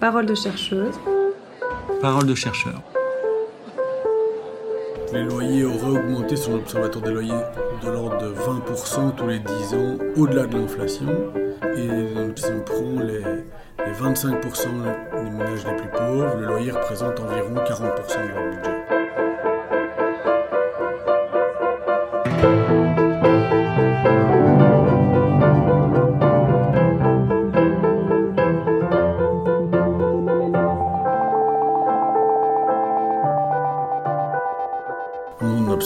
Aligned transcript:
Parole 0.00 0.26
de 0.26 0.34
chercheuse. 0.36 0.94
Parole 2.00 2.26
de 2.26 2.34
chercheur. 2.36 2.80
Les 5.12 5.24
loyers 5.24 5.64
auraient 5.64 5.98
augmenté 5.98 6.36
sur 6.36 6.52
l'Observatoire 6.52 7.04
des 7.04 7.10
loyers 7.10 7.32
de 7.82 7.90
l'ordre 7.90 8.16
de 8.18 8.32
20% 8.32 9.16
tous 9.16 9.26
les 9.26 9.40
10 9.40 9.74
ans, 9.74 9.98
au-delà 10.16 10.46
de 10.46 10.56
l'inflation. 10.56 11.08
Et 11.76 11.88
si 12.36 12.46
on 12.46 12.60
prend 12.60 13.02
les, 13.02 13.24
les 13.84 13.92
25% 13.92 14.40
des 15.14 15.30
ménages 15.30 15.66
les 15.66 15.76
plus 15.76 15.90
pauvres, 15.90 16.36
le 16.38 16.46
loyer 16.46 16.70
représente 16.70 17.18
environ 17.18 17.54
40% 17.54 18.22
de 18.22 18.28
leur 18.28 18.50
budget. 18.54 18.77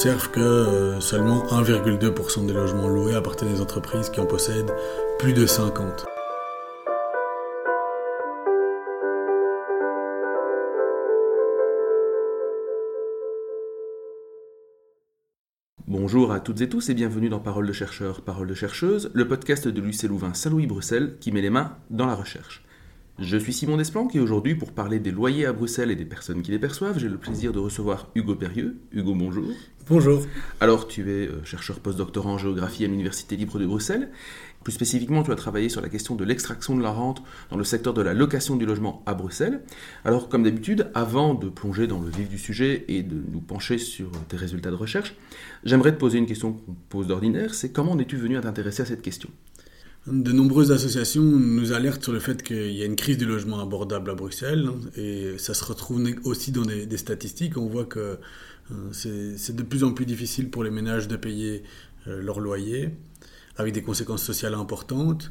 Observe 0.03 0.33
que 0.33 0.41
euh, 0.41 1.01
seulement 1.01 1.47
1,2% 1.47 2.45
des 2.47 2.53
logements 2.53 2.89
loués 2.89 3.15
appartiennent 3.15 3.53
des 3.53 3.61
entreprises 3.61 4.11
qui 4.11 4.19
en 4.19 4.27
possèdent 4.27 4.75
plus 5.21 5.33
de 5.33 5.47
50. 5.47 6.07
Bonjour 15.87 16.33
à 16.33 16.41
toutes 16.41 16.61
et 16.63 16.69
tous 16.69 16.89
et 16.89 16.95
bienvenue 16.95 17.29
dans 17.29 17.39
Parole 17.39 17.69
de 17.69 17.73
chercheur, 17.73 18.23
Parole 18.23 18.49
de 18.49 18.55
chercheuse, 18.55 19.09
le 19.15 19.29
podcast 19.29 19.69
de 19.69 19.81
l'UC 19.81 20.03
Louvain 20.09 20.35
Saint-Louis-Bruxelles 20.35 21.17
qui 21.21 21.31
met 21.31 21.43
les 21.43 21.51
mains 21.51 21.77
dans 21.91 22.07
la 22.07 22.17
recherche. 22.17 22.65
Je 23.19 23.37
suis 23.37 23.53
Simon 23.53 23.77
Desplanques 23.77 24.17
et 24.17 24.21
aujourd'hui, 24.21 24.55
pour 24.55 24.73
parler 24.73 24.99
des 24.99 25.11
loyers 25.11 25.45
à 25.45 25.53
Bruxelles 25.53 25.91
et 25.91 25.97
des 25.97 26.07
personnes 26.07 26.41
qui 26.41 26.51
les 26.51 26.59
perçoivent, 26.59 26.99
j'ai 26.99 27.11
le 27.11 27.19
plaisir 27.19 27.53
de 27.53 27.59
recevoir 27.59 28.09
Hugo 28.15 28.35
Perrieux. 28.35 28.79
Hugo, 28.91 29.15
bonjour. 29.15 29.45
Bonjour. 29.87 30.23
Alors, 30.61 30.89
tu 30.89 31.03
es 31.03 31.29
euh, 31.29 31.45
chercheur 31.45 31.81
postdoctorant 31.81 32.33
en 32.33 32.39
géographie 32.39 32.87
à 32.87 32.89
l'Université 32.89 33.37
libre 33.37 33.59
de 33.59 33.67
Bruxelles. 33.67 34.09
Plus 34.65 34.73
spécifiquement, 34.73 35.23
tu 35.23 35.31
as 35.31 35.35
travaillé 35.35 35.69
sur 35.69 35.83
la 35.83 35.91
question 35.91 36.15
de 36.15 36.25
l'extraction 36.25 36.75
de 36.75 36.83
la 36.83 36.91
rente 36.91 37.23
dans 37.51 37.59
le 37.59 37.65
secteur 37.65 37.93
de 37.93 38.01
la 38.01 38.15
location 38.15 38.57
du 38.57 38.65
logement 38.65 39.03
à 39.05 39.13
Bruxelles. 39.13 39.61
Alors, 40.07 40.31
comme 40.31 40.45
d'habitude, 40.45 40.91
avant 40.95 41.35
de 41.35 41.51
plonger 41.51 41.87
dans 41.87 42.01
le 42.01 42.09
vif 42.09 42.31
du 42.31 42.39
sujet 42.39 42.87
et 42.89 43.03
de 43.03 43.23
nous 43.31 43.41
pencher 43.41 43.77
sur 43.77 44.11
tes 44.29 44.39
résultats 44.39 44.71
de 44.71 44.77
recherche, 44.77 45.15
j'aimerais 45.65 45.93
te 45.93 45.99
poser 45.99 46.17
une 46.17 46.27
question 46.27 46.55
qu'on 46.55 46.75
pose 46.89 47.09
d'ordinaire, 47.09 47.55
c'est 47.55 47.73
comment 47.73 47.93
en 47.93 47.99
es-tu 47.99 48.17
venu 48.17 48.39
à 48.39 48.41
t'intéresser 48.41 48.83
à 48.83 48.87
cette 48.87 49.03
question? 49.03 49.29
De 50.09 50.33
nombreuses 50.33 50.73
associations 50.73 51.23
nous 51.23 51.73
alertent 51.73 52.03
sur 52.03 52.13
le 52.13 52.19
fait 52.19 52.43
qu'il 52.43 52.73
y 52.73 52.83
a 52.83 52.87
une 52.87 52.97
crise 52.97 53.19
du 53.19 53.25
logement 53.25 53.61
abordable 53.61 54.11
à 54.11 54.15
Bruxelles 54.15 54.69
hein, 54.69 54.91
et 54.97 55.39
ça 55.39 55.55
se 55.55 55.65
retrouve 55.65 56.05
aussi 56.25 56.51
dans 56.51 56.63
des, 56.63 56.97
statistiques. 56.97 57.57
On 57.57 57.69
voit 57.69 57.85
que 57.85 58.19
euh, 58.73 58.75
c'est 59.37 59.55
de 59.55 59.63
plus 59.63 59.85
en 59.85 59.93
plus 59.93 60.05
difficile 60.05 60.51
pour 60.51 60.65
les 60.65 60.71
ménages 60.71 61.07
de 61.07 61.15
payer 61.15 61.63
euh, 62.09 62.21
leur 62.21 62.41
loyer 62.41 62.91
avec 63.57 63.75
des 63.75 63.83
conséquences 63.83 64.25
sociales 64.25 64.55
importantes. 64.55 65.31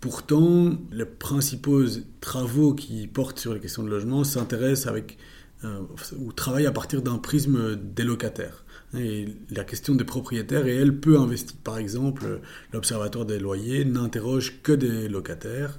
Pourtant, 0.00 0.78
les 0.92 1.06
principaux 1.06 1.84
travaux 2.20 2.74
qui 2.74 3.06
portent 3.06 3.38
sur 3.38 3.54
les 3.54 3.60
questions 3.60 3.84
de 3.84 3.88
logement 3.88 4.22
s'intéressent 4.24 4.86
avec 4.86 5.16
euh, 5.64 5.80
ou 6.18 6.32
travaillent 6.32 6.66
à 6.66 6.72
partir 6.72 7.00
d'un 7.00 7.16
prisme 7.16 7.74
des 7.76 8.04
locataires. 8.04 8.64
La 8.92 9.64
question 9.64 9.94
des 9.94 10.04
propriétaires 10.04 10.66
est 10.66 10.74
elle 10.74 10.98
peu 10.98 11.18
investie. 11.18 11.54
Par 11.62 11.78
exemple, 11.78 12.40
l'Observatoire 12.72 13.24
des 13.24 13.38
loyers 13.38 13.84
n'interroge 13.84 14.62
que 14.62 14.72
des 14.72 15.08
locataires. 15.08 15.78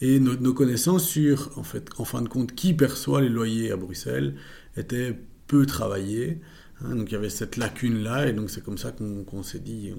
Et 0.00 0.20
nos, 0.20 0.36
nos, 0.36 0.54
connaissances 0.54 1.06
sur, 1.08 1.50
en 1.56 1.62
fait, 1.62 1.88
en 1.98 2.04
fin 2.04 2.22
de 2.22 2.28
compte, 2.28 2.54
qui 2.54 2.74
perçoit 2.74 3.20
les 3.20 3.28
loyers 3.28 3.70
à 3.70 3.76
Bruxelles 3.76 4.34
étaient 4.76 5.16
peu 5.46 5.66
travaillées. 5.66 6.38
Hein, 6.84 6.94
donc 6.94 7.10
il 7.10 7.14
y 7.14 7.16
avait 7.16 7.30
cette 7.30 7.56
lacune-là, 7.56 8.28
et 8.28 8.32
donc 8.32 8.50
c'est 8.50 8.62
comme 8.62 8.78
ça 8.78 8.92
qu'on 8.92 9.24
qu 9.24 9.42
s'est 9.42 9.58
dit, 9.58 9.92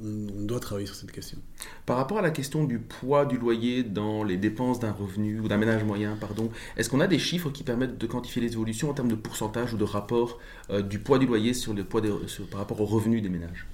on, 0.00 0.06
on, 0.38 0.44
doit 0.44 0.60
travailler 0.60 0.86
sur 0.86 0.94
cette 0.94 1.10
question. 1.10 1.38
Par 1.86 1.96
rapport 1.96 2.18
à 2.18 2.22
la 2.22 2.30
question 2.30 2.64
du 2.64 2.78
poids 2.78 3.26
du 3.26 3.36
loyer 3.36 3.82
dans 3.82 4.22
les 4.22 4.36
dépenses 4.36 4.78
d'un 4.78 4.92
revenu, 4.92 5.40
ou 5.40 5.48
d'un 5.48 5.56
ménage 5.56 5.82
moyen, 5.82 6.16
pardon, 6.20 6.50
est-ce 6.76 6.88
qu'on 6.88 7.00
a 7.00 7.08
des 7.08 7.18
chiffres 7.18 7.50
qui 7.50 7.64
permettent 7.64 7.98
de 7.98 8.06
quantifier 8.06 8.40
les 8.40 8.52
évolutions 8.52 8.90
en 8.90 8.94
termes 8.94 9.08
de 9.08 9.16
pourcentage 9.16 9.74
ou 9.74 9.76
de 9.76 9.84
rapport 9.84 10.38
euh, 10.70 10.82
du 10.82 11.00
poids 11.00 11.18
du 11.18 11.26
loyer 11.26 11.52
sur 11.52 11.74
le 11.74 11.82
poids 11.82 12.00
des, 12.00 12.12
sur, 12.26 12.46
par 12.46 12.60
rapport 12.60 12.80
au 12.80 12.86
revenu 12.86 13.20
des 13.20 13.28
ménages? 13.28 13.66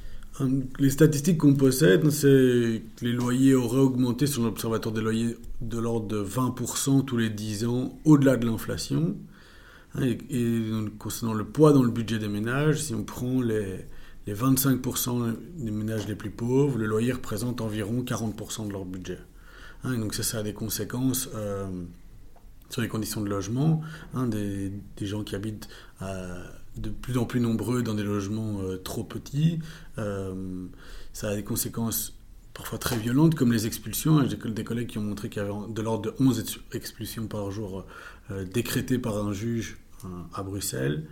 Les 0.79 0.91
statistiques 0.91 1.39
qu'on 1.39 1.55
possède, 1.55 2.11
c'est 2.11 2.83
que 2.97 3.05
les 3.05 3.13
loyers 3.13 3.55
auraient 3.55 3.81
augmenté 3.81 4.27
sur 4.27 4.43
l'Observatoire 4.43 4.95
des 4.95 5.01
loyers 5.01 5.37
de 5.63 5.79
l'ordre 5.79 6.09
de 6.09 6.23
20% 6.23 7.05
tous 7.07 7.17
les 7.17 7.31
10 7.31 7.65
ans, 7.65 7.99
au-delà 8.05 8.37
de 8.37 8.47
l'inflation. 8.47 9.17
Et, 10.03 10.19
et 10.31 10.63
concernant 10.99 11.35
le 11.35 11.45
poids 11.45 11.73
dans 11.73 11.83
le 11.83 11.91
budget 11.91 12.19
des 12.19 12.29
ménages, 12.29 12.83
si 12.83 12.95
on 12.95 13.05
prend 13.05 13.41
les, 13.41 13.87
les 14.27 14.35
25% 14.35 15.37
des 15.57 15.71
ménages 15.71 16.07
les 16.09 16.17
plus 16.17 16.31
pauvres, 16.31 16.79
le 16.79 16.87
loyer 16.87 17.13
représente 17.13 17.61
environ 17.61 18.03
40% 18.03 18.67
de 18.67 18.73
leur 18.73 18.85
budget. 18.85 19.19
Hein, 19.85 19.99
donc 19.99 20.15
ça, 20.15 20.23
ça 20.23 20.39
a 20.39 20.43
des 20.43 20.53
conséquences 20.53 21.29
euh, 21.35 21.69
sur 22.71 22.83
les 22.83 22.89
conditions 22.89 23.21
de 23.21 23.29
logement, 23.29 23.83
hein, 24.15 24.27
des, 24.27 24.73
gens 25.01 25.23
qui 25.23 25.37
habitent 25.37 25.69
euh, 26.03 26.45
de 26.77 26.91
plus 26.91 27.17
en 27.19 27.25
plus 27.25 27.41
nombreux 27.41 27.83
dans 27.85 27.95
des 27.95 28.03
logements 28.03 28.61
euh, 28.63 28.79
trop 28.79 29.05
petits. 29.05 29.61
Ça 29.97 31.29
a 31.29 31.35
des 31.35 31.45
conséquences 31.45 32.19
parfois 32.53 32.79
très 32.79 32.99
violentes 32.99 33.37
comme 33.37 33.53
les 33.53 33.67
expulsions. 33.67 34.27
J'ai 34.29 34.37
des 34.37 34.65
collègues 34.65 34.89
qui 34.89 34.99
ont 34.99 35.03
montré 35.03 35.31
qu'il 35.31 35.41
y 35.41 35.45
avait 35.47 35.55
de 35.73 35.83
l'ordre 35.83 36.11
de 36.11 36.15
11 36.23 36.45
expulsions 36.73 37.27
par 37.27 37.51
jour 37.51 37.87
décrétées 38.53 38.99
par 38.99 39.17
un 39.17 39.33
juge 39.33 39.79
à 40.35 40.43
Bruxelles. 40.43 41.07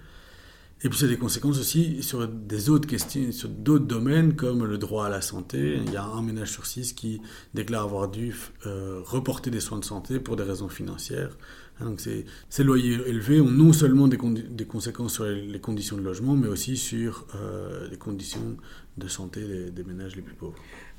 Et 0.85 0.91
puis, 0.91 0.99
ça 0.99 1.07
a 1.07 1.09
des 1.09 1.17
conséquences 1.17 1.59
aussi 1.59 2.03
sur 2.03 2.29
des 2.29 2.69
autres 2.69 2.87
questions, 2.87 3.33
sur 3.33 3.49
d'autres 3.49 3.87
domaines 3.87 4.37
comme 4.37 4.65
le 4.65 4.77
droit 4.77 5.07
à 5.07 5.09
la 5.09 5.23
santé. 5.23 5.81
Il 5.83 5.91
y 5.91 5.97
a 5.97 6.05
un 6.05 6.21
ménage 6.21 6.51
sur 6.51 6.67
six 6.67 6.93
qui 6.93 7.23
déclare 7.55 7.85
avoir 7.85 8.09
dû 8.09 8.35
euh, 8.67 9.01
reporter 9.03 9.51
des 9.51 9.61
soins 9.61 9.79
de 9.79 9.85
santé 9.85 10.21
pour 10.21 10.37
des 10.37 10.43
raisons 10.43 10.69
financières. 10.69 11.39
Donc, 11.81 12.01
ces, 12.01 12.65
loyers 12.65 12.99
élevés 13.07 13.41
ont 13.41 13.51
non 13.51 13.73
seulement 13.73 14.09
des, 14.09 14.19
conséquences 14.67 15.15
sur 15.15 15.25
les, 15.25 15.47
les, 15.47 15.59
conditions 15.59 15.97
de 15.97 16.03
logement, 16.03 16.37
mais 16.37 16.49
aussi 16.49 16.77
sur 16.77 17.27
euh, 17.35 17.89
les 17.89 17.97
conditions 17.97 18.57
de 18.99 19.09
santé 19.09 19.41
des, 19.41 19.71
des 19.71 19.85
ménages 19.85 20.15
les 20.17 20.23
plus 20.23 20.35
pauvres. 20.35 20.59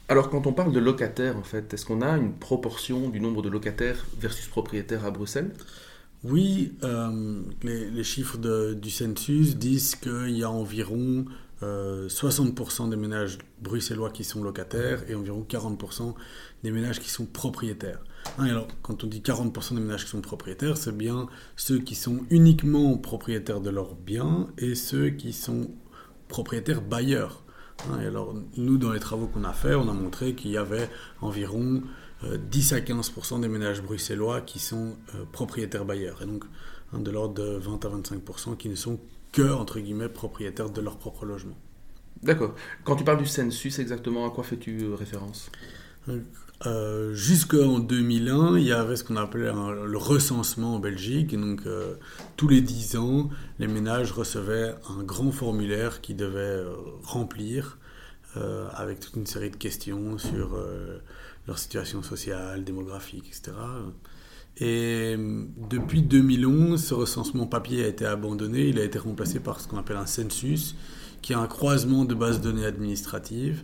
Alors, 0.09 0.29
quand 0.29 0.47
on 0.47 0.53
parle 0.53 0.73
de 0.73 0.79
locataires, 0.79 1.37
en 1.37 1.43
fait, 1.43 1.73
est-ce 1.73 1.85
qu'on 1.85 2.01
a 2.01 2.17
une 2.17 2.33
proportion 2.33 3.09
du 3.09 3.19
nombre 3.19 3.43
de 3.43 3.49
locataires 3.49 4.03
versus 4.19 4.47
propriétaires 4.47 5.05
à 5.05 5.11
Bruxelles? 5.11 5.51
Oui, 6.25 6.73
euh, 6.83 7.41
les, 7.61 8.03
chiffres 8.03 8.37
du 8.73 8.89
census 8.89 9.57
disent 9.57 9.95
qu'il 9.95 10.37
y 10.37 10.43
a 10.43 10.49
environ 10.49 11.25
euh, 11.61 12.07
60% 12.07 12.89
des 12.89 12.95
ménages 12.95 13.37
bruxellois 13.61 14.09
qui 14.09 14.23
sont 14.23 14.43
locataires 14.43 15.03
et 15.07 15.13
environ 15.13 15.45
40% 15.47 16.15
des 16.63 16.71
ménages 16.71 16.99
qui 16.99 17.09
sont 17.09 17.25
propriétaires. 17.25 18.03
Hein, 18.39 18.45
alors, 18.45 18.67
quand 18.81 19.03
on 19.03 19.07
dit 19.07 19.21
40% 19.21 19.75
des 19.75 19.81
ménages 19.81 20.05
qui 20.05 20.09
sont 20.09 20.21
propriétaires, 20.21 20.77
c'est 20.77 20.97
bien 20.97 21.27
ceux 21.55 21.77
qui 21.77 21.93
sont 21.93 22.21
uniquement 22.31 22.97
propriétaires 22.97 23.61
de 23.61 23.69
leurs 23.69 23.93
biens 23.93 24.47
et 24.57 24.73
ceux 24.73 25.11
qui 25.11 25.31
sont 25.31 25.69
propriétaires 26.27 26.81
bailleurs. 26.81 27.43
Hein, 27.87 27.99
alors, 27.99 28.33
nous, 28.57 28.77
dans 28.77 28.91
les 28.91 28.99
travaux 28.99 29.27
qu'on 29.27 29.43
a 29.43 29.53
fait, 29.53 29.75
on 29.75 29.87
a 29.89 29.93
montré 29.93 30.33
qu'il 30.33 30.51
y 30.51 30.57
avait 30.57 30.89
environ 31.21 31.83
10 32.37 32.73
à 32.73 32.79
15% 32.79 33.41
des 33.41 33.47
ménages 33.47 33.81
bruxellois 33.81 34.41
qui 34.41 34.59
sont 34.59 34.95
euh, 35.13 35.25
propriétaires 35.31 35.85
bailleurs, 35.85 36.21
et 36.21 36.25
donc 36.25 36.43
hein, 36.93 36.99
de 36.99 37.11
l'ordre 37.11 37.35
de 37.35 37.57
20 37.57 37.85
à 37.85 37.89
25% 37.89 38.57
qui 38.57 38.69
ne 38.69 38.75
sont 38.75 38.99
que, 39.31 39.53
entre 39.53 39.79
guillemets, 39.79 40.09
propriétaires 40.09 40.69
de 40.69 40.81
leur 40.81 40.97
propre 40.97 41.25
logement. 41.25 41.57
D'accord. 42.23 42.55
Quand 42.83 42.95
tu 42.95 43.03
parles 43.03 43.17
du 43.17 43.25
census, 43.25 43.79
exactement, 43.79 44.25
à 44.25 44.31
quoi 44.31 44.43
fais-tu 44.43 44.83
euh, 44.83 44.95
référence? 44.95 45.51
Euh, 46.65 47.13
Jusqu'en 47.13 47.79
2001, 47.79 48.57
il 48.57 48.65
y 48.65 48.71
avait 48.71 48.95
ce 48.95 49.03
qu'on 49.03 49.17
appelait 49.17 49.49
un, 49.49 49.71
le 49.71 49.97
recensement 49.97 50.75
en 50.75 50.79
Belgique, 50.79 51.33
et 51.33 51.37
donc 51.37 51.61
euh, 51.65 51.95
tous 52.37 52.47
les 52.47 52.61
10 52.61 52.97
ans, 52.97 53.29
les 53.59 53.67
ménages 53.67 54.11
recevaient 54.11 54.73
un 54.89 55.03
grand 55.03 55.31
formulaire 55.31 56.01
qu'ils 56.01 56.15
devaient 56.15 56.39
euh, 56.39 56.73
remplir 57.03 57.77
avec 58.73 58.99
toute 58.99 59.15
une 59.15 59.25
série 59.25 59.49
de 59.49 59.55
questions 59.55 60.17
sur 60.17 60.57
leur 61.47 61.59
situation 61.59 62.01
sociale, 62.03 62.63
démographique, 62.63 63.25
etc. 63.27 63.53
Et 64.57 65.15
depuis 65.69 66.01
2011, 66.01 66.81
ce 66.81 66.93
recensement 66.93 67.45
papier 67.45 67.83
a 67.83 67.87
été 67.87 68.05
abandonné. 68.05 68.69
Il 68.69 68.79
a 68.79 68.83
été 68.83 68.97
remplacé 68.99 69.39
par 69.39 69.59
ce 69.59 69.67
qu'on 69.67 69.77
appelle 69.77 69.97
un 69.97 70.05
census, 70.05 70.75
qui 71.21 71.33
est 71.33 71.35
un 71.35 71.47
croisement 71.47 72.05
de 72.05 72.15
bases 72.15 72.39
de 72.39 72.51
données 72.51 72.65
administratives. 72.65 73.63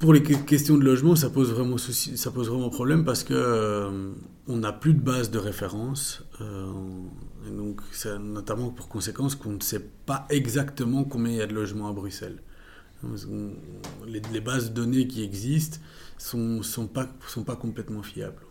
Pour 0.00 0.12
les 0.12 0.22
questions 0.22 0.76
de 0.76 0.84
logement, 0.84 1.16
ça 1.16 1.28
pose 1.28 1.52
vraiment, 1.52 1.76
souci, 1.76 2.16
ça 2.16 2.30
pose 2.30 2.48
vraiment 2.48 2.70
problème 2.70 3.04
parce 3.04 3.24
que 3.24 3.34
euh, 3.34 4.12
on 4.46 4.56
n'a 4.58 4.72
plus 4.72 4.94
de 4.94 5.00
base 5.00 5.30
de 5.30 5.38
référence. 5.38 6.22
Euh, 6.40 6.66
et 7.48 7.50
donc, 7.50 7.80
c'est 7.92 8.16
notamment 8.18 8.70
pour 8.70 8.88
conséquence 8.88 9.34
qu'on 9.34 9.52
ne 9.52 9.60
sait 9.60 9.84
pas 10.06 10.26
exactement 10.30 11.02
combien 11.02 11.32
il 11.32 11.38
y 11.38 11.42
a 11.42 11.46
de 11.46 11.54
logements 11.54 11.88
à 11.88 11.92
Bruxelles. 11.92 12.40
Les, 14.06 14.20
les 14.32 14.40
bases 14.40 14.70
de 14.70 14.74
données 14.74 15.06
qui 15.06 15.22
existent 15.22 15.78
sont, 16.18 16.62
sont, 16.62 16.86
pas, 16.86 17.08
sont 17.26 17.44
pas 17.44 17.56
complètement 17.56 18.02
fiables. 18.02 18.42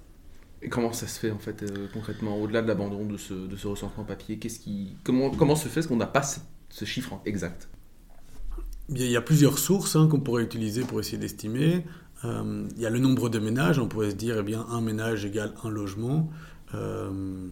Et 0.62 0.70
comment 0.70 0.92
ça 0.92 1.06
se 1.06 1.20
fait 1.20 1.30
en 1.30 1.38
fait 1.38 1.62
euh, 1.62 1.88
concrètement, 1.94 2.42
au-delà 2.42 2.64
de 2.64 2.68
l'abandon 2.68 3.06
de 3.06 3.18
ce, 3.18 3.34
de 3.34 3.56
ce 3.56 3.68
recensement 3.68 4.04
papier 4.04 4.40
Qu'est-ce 4.40 4.60
qui, 4.60 4.96
comment, 5.04 5.30
comment 5.30 5.56
se 5.56 5.68
fait 5.68 5.84
ce 5.84 5.88
qu'on 5.88 5.98
n'a 5.98 6.08
pas 6.08 6.24
ce, 6.24 6.40
ce 6.70 6.86
chiffre 6.86 7.20
exact? 7.26 7.70
Il 8.90 9.04
y 9.04 9.18
a 9.18 9.22
plusieurs 9.22 9.60
sources 9.60 9.96
hein, 9.96 10.08
qu'on 10.08 10.20
pourrait 10.20 10.44
utiliser 10.44 10.82
pour 10.82 11.00
essayer 11.00 11.18
d'estimer. 11.18 11.86
Euh, 12.26 12.68
il 12.76 12.82
y 12.82 12.86
a 12.86 12.90
le 12.90 13.00
nombre 13.00 13.30
de 13.30 13.38
ménages, 13.38 13.78
on 13.78 13.88
pourrait 13.88 14.12
se 14.12 14.16
dire 14.16 14.38
eh 14.40 14.44
bien 14.44 14.66
un 14.70 14.82
ménage 14.82 15.26
égale 15.26 15.54
un 15.64 15.70
logement. 15.70 16.30
Euh, 16.74 17.50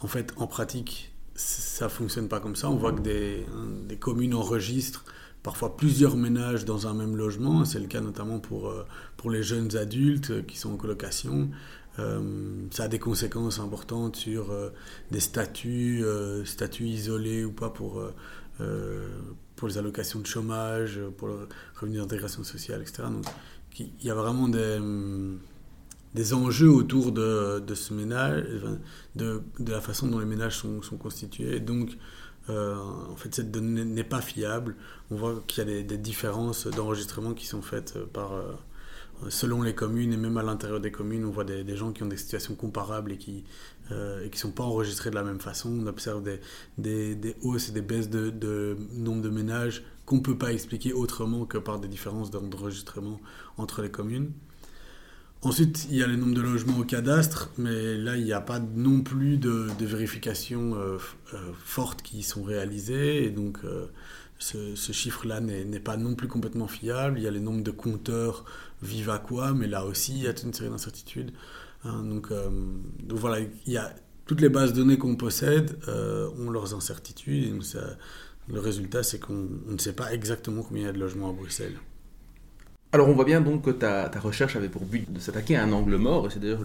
en 0.00 0.06
fait, 0.08 0.32
en 0.36 0.46
pratique, 0.46 1.14
ça 1.34 1.88
fonctionne 1.88 2.28
pas 2.28 2.40
comme 2.40 2.56
ça. 2.56 2.68
On 2.70 2.76
voit 2.76 2.92
que 2.92 3.00
des, 3.00 3.46
hein, 3.54 3.68
des 3.86 3.96
communes 3.96 4.34
enregistrent 4.34 5.04
parfois 5.44 5.76
plusieurs 5.76 6.16
ménages 6.16 6.64
dans 6.64 6.88
un 6.88 6.94
même 6.94 7.16
logement. 7.16 7.64
C'est 7.64 7.78
le 7.78 7.86
cas 7.86 8.00
notamment 8.00 8.40
pour, 8.40 8.68
euh, 8.68 8.84
pour 9.16 9.30
les 9.30 9.44
jeunes 9.44 9.76
adultes 9.76 10.44
qui 10.46 10.58
sont 10.58 10.72
en 10.72 10.76
colocation. 10.76 11.50
Euh, 12.00 12.66
ça 12.72 12.84
a 12.84 12.88
des 12.88 12.98
conséquences 12.98 13.60
importantes 13.60 14.16
sur 14.16 14.50
euh, 14.50 14.70
des 15.12 15.20
statuts, 15.20 16.02
euh, 16.02 16.44
statuts 16.44 16.86
isolés 16.86 17.44
ou 17.44 17.52
pas 17.52 17.70
pour, 17.70 18.02
pour 19.56 19.68
les 19.68 19.78
allocations 19.78 20.20
de 20.20 20.26
chômage, 20.26 21.00
pour 21.18 21.28
le 21.28 21.48
revenu 21.80 21.98
d'intégration 21.98 22.42
sociale, 22.42 22.82
etc. 22.82 23.04
Donc, 23.10 23.26
il 23.78 23.90
y 24.02 24.10
a 24.10 24.14
vraiment 24.14 24.48
des, 24.48 24.78
des 26.14 26.34
enjeux 26.34 26.70
autour 26.70 27.12
de, 27.12 27.58
de 27.58 27.74
ce 27.74 27.92
ménage, 27.92 28.44
de, 29.16 29.42
de, 29.58 29.72
la 29.72 29.80
façon 29.80 30.06
dont 30.06 30.20
les 30.20 30.26
ménages 30.26 30.56
sont, 30.56 30.82
sont 30.82 30.96
constitués. 30.96 31.58
Donc, 31.58 31.96
euh, 32.50 32.76
en 33.10 33.16
fait, 33.16 33.34
cette 33.34 33.50
donnée 33.50 33.84
n'est 33.84 34.04
pas 34.04 34.20
fiable. 34.20 34.76
On 35.10 35.16
voit 35.16 35.42
qu'il 35.46 35.66
y 35.66 35.78
a 35.78 35.82
des, 35.82 35.98
différences 35.98 36.66
d'enregistrement 36.66 37.34
qui 37.34 37.46
sont 37.46 37.62
faites 37.62 37.98
par, 38.12 38.34
euh, 38.34 38.52
selon 39.28 39.62
les 39.62 39.74
communes 39.74 40.12
et 40.12 40.16
même 40.16 40.36
à 40.36 40.42
l'intérieur 40.42 40.80
des 40.80 40.90
communes. 40.90 41.24
On 41.24 41.30
voit 41.30 41.44
des, 41.44 41.76
gens 41.76 41.92
qui 41.92 42.02
ont 42.02 42.08
des 42.08 42.16
situations 42.16 42.54
comparables 42.54 43.12
et 43.12 43.18
qui 43.18 43.44
euh, 43.92 44.28
ne 44.28 44.36
sont 44.36 44.52
pas 44.52 44.64
enregistrés 44.64 45.10
de 45.10 45.14
la 45.14 45.22
même 45.24 45.40
façon. 45.40 45.70
On 45.70 45.86
observe 45.86 46.22
des, 46.22 46.40
des, 46.78 47.14
des 47.14 47.36
hausses 47.42 47.70
et 47.70 47.72
des 47.72 47.82
baisses 47.82 48.10
de, 48.10 48.30
de 48.30 48.76
nombre 48.92 49.22
de 49.22 49.30
ménages 49.30 49.82
qu'on 50.04 50.16
ne 50.16 50.22
peut 50.22 50.36
pas 50.36 50.52
expliquer 50.52 50.92
autrement 50.92 51.46
que 51.46 51.56
par 51.56 51.80
des 51.80 51.88
différences 51.88 52.30
d'enregistrement 52.30 53.20
entre 53.56 53.80
les 53.80 53.90
communes. 53.90 54.32
Ensuite, 55.44 55.88
il 55.90 55.98
y 55.98 56.02
a 56.02 56.06
le 56.06 56.16
nombre 56.16 56.32
de 56.32 56.40
logements 56.40 56.78
au 56.78 56.84
cadastre, 56.84 57.50
mais 57.58 57.98
là, 57.98 58.16
il 58.16 58.24
n'y 58.24 58.32
a 58.32 58.40
pas 58.40 58.60
non 58.60 59.02
plus 59.02 59.36
de, 59.36 59.68
vérifications 59.78 60.74
euh, 60.74 60.96
euh, 61.34 61.52
fortes 61.62 62.00
qui 62.00 62.22
sont 62.22 62.42
réalisées. 62.42 63.24
Et 63.24 63.28
donc, 63.28 63.58
euh, 63.62 63.86
ce, 64.38 64.74
chiffre-là 64.74 65.40
n'est 65.40 65.80
pas 65.80 65.98
non 65.98 66.14
plus 66.14 66.28
complètement 66.28 66.66
fiable. 66.66 67.18
Il 67.18 67.24
y 67.24 67.28
a 67.28 67.30
les 67.30 67.40
nombres 67.40 67.62
de 67.62 67.70
compteurs 67.70 68.46
Vivaquois, 68.82 69.52
mais 69.52 69.66
là 69.66 69.84
aussi, 69.84 70.12
il 70.12 70.22
y 70.22 70.26
a 70.26 70.32
toute 70.32 70.44
une 70.44 70.54
série 70.54 70.70
d'incertitudes. 70.70 71.32
Hein, 71.84 72.04
donc, 72.04 72.32
voilà, 73.10 73.40
il 73.40 73.72
y 73.72 73.76
a 73.76 73.94
toutes 74.24 74.40
les 74.40 74.48
bases 74.48 74.72
données 74.72 74.96
qu'on 74.96 75.16
possède 75.16 75.76
ont 76.38 76.50
leurs 76.50 76.74
incertitudes. 76.74 77.44
Et 77.44 77.50
donc 77.50 77.64
le 78.48 78.60
résultat, 78.60 79.02
c'est 79.02 79.18
qu'on 79.18 79.48
ne 79.66 79.78
sait 79.78 79.92
pas 79.92 80.12
exactement 80.14 80.62
combien 80.62 80.84
il 80.84 80.86
y 80.86 80.88
a 80.88 80.92
de 80.92 80.98
logements 80.98 81.28
à 81.28 81.32
Bruxelles. 81.34 81.76
Alors 82.94 83.08
on 83.08 83.12
voit 83.12 83.24
bien 83.24 83.40
donc 83.40 83.62
que 83.62 83.70
ta, 83.72 84.08
ta 84.08 84.20
recherche 84.20 84.54
avait 84.54 84.68
pour 84.68 84.84
but 84.84 85.12
de 85.12 85.18
s'attaquer 85.18 85.56
à 85.56 85.64
un 85.64 85.72
angle 85.72 85.96
mort, 85.96 86.28
et 86.28 86.30
c'est 86.30 86.38
d'ailleurs 86.38 86.64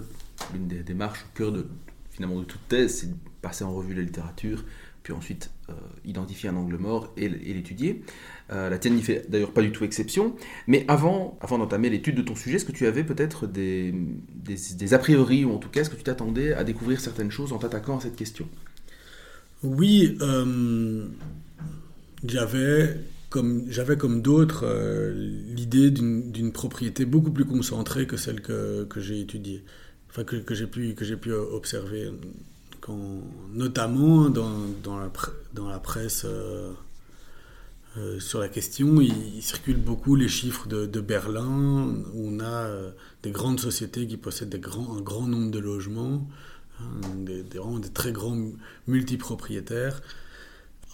l'une 0.53 0.67
des 0.67 0.83
démarches 0.83 1.25
au 1.25 1.35
cœur 1.35 1.51
de, 1.51 1.65
finalement, 2.11 2.37
de 2.37 2.43
toute 2.43 2.67
thèse, 2.67 2.97
c'est 2.97 3.09
de 3.09 3.15
passer 3.41 3.63
en 3.63 3.73
revue 3.73 3.95
la 3.95 4.03
littérature, 4.03 4.63
puis 5.01 5.11
ensuite 5.11 5.49
euh, 5.69 5.73
identifier 6.05 6.49
un 6.49 6.55
angle 6.55 6.77
mort 6.77 7.11
et, 7.17 7.29
l'étudier. 7.29 8.03
Euh, 8.51 8.69
la 8.69 8.77
tienne 8.77 8.93
n'y 8.93 9.01
fait 9.01 9.25
d'ailleurs 9.27 9.53
pas 9.53 9.63
du 9.63 9.71
tout 9.71 9.83
exception. 9.83 10.35
Mais 10.67 10.85
avant, 10.87 11.35
avant 11.41 11.57
d'entamer 11.57 11.89
l'étude 11.89 12.13
de 12.13 12.21
ton 12.21 12.35
sujet, 12.35 12.57
est-ce 12.57 12.65
que 12.65 12.73
tu 12.73 12.85
avais 12.85 13.03
peut-être 13.03 13.47
des, 13.47 13.91
des, 14.35 14.55
des, 14.77 14.93
a 14.93 14.99
priori, 14.99 15.45
ou 15.45 15.53
en 15.55 15.57
tout 15.57 15.69
cas, 15.69 15.81
est-ce 15.81 15.89
que 15.89 15.95
tu 15.95 16.03
t'attendais 16.03 16.53
à 16.53 16.63
découvrir 16.63 17.01
certaines 17.01 17.31
choses 17.31 17.53
en 17.53 17.57
t'attaquant 17.57 17.97
à 17.97 18.01
cette 18.01 18.15
question? 18.15 18.47
Oui, 19.63 20.15
euh, 20.21 21.07
j'avais 22.23 22.97
comme, 23.29 23.65
j'avais 23.69 23.97
comme 23.97 24.21
d'autres 24.21 24.65
euh, 24.65 25.13
l'idée 25.13 25.91
d'une 25.91 26.51
propriété 26.51 27.05
beaucoup 27.05 27.31
plus 27.31 27.45
concentrée 27.45 28.07
que 28.07 28.17
celle 28.17 28.41
que, 28.41 28.85
que 28.85 28.99
j'ai 28.99 29.21
étudiée, 29.21 29.63
enfin 30.09 30.23
que, 30.23 30.35
que 30.37 30.55
j'ai 30.55 30.67
pu, 30.67 30.95
que 30.95 31.13
pu 31.15 31.31
observer, 31.33 32.11
notamment 33.53 34.29
dans, 34.29 34.57
dans, 34.83 34.97
la, 34.97 35.79
presse 35.79 36.23
euh, 36.25 36.71
euh, 37.97 38.19
sur 38.19 38.39
la 38.39 38.49
question. 38.49 38.99
Il, 38.99 39.43
circule 39.43 39.77
beaucoup 39.77 40.15
les 40.15 40.27
chiffres 40.27 40.67
de, 40.67 40.99
Berlin, 40.99 41.93
où 42.13 42.29
on 42.29 42.39
a 42.39 42.67
des 43.21 43.31
grandes 43.31 43.59
sociétés 43.59 44.07
qui 44.07 44.17
possèdent 44.17 44.55
un 44.55 45.01
grand 45.01 45.27
nombre 45.27 45.51
de 45.51 45.59
logements, 45.59 46.27
hein, 46.79 46.85
des, 47.17 47.43
très 47.93 48.11
grands 48.11 48.37
multipropriétaires. 48.87 50.01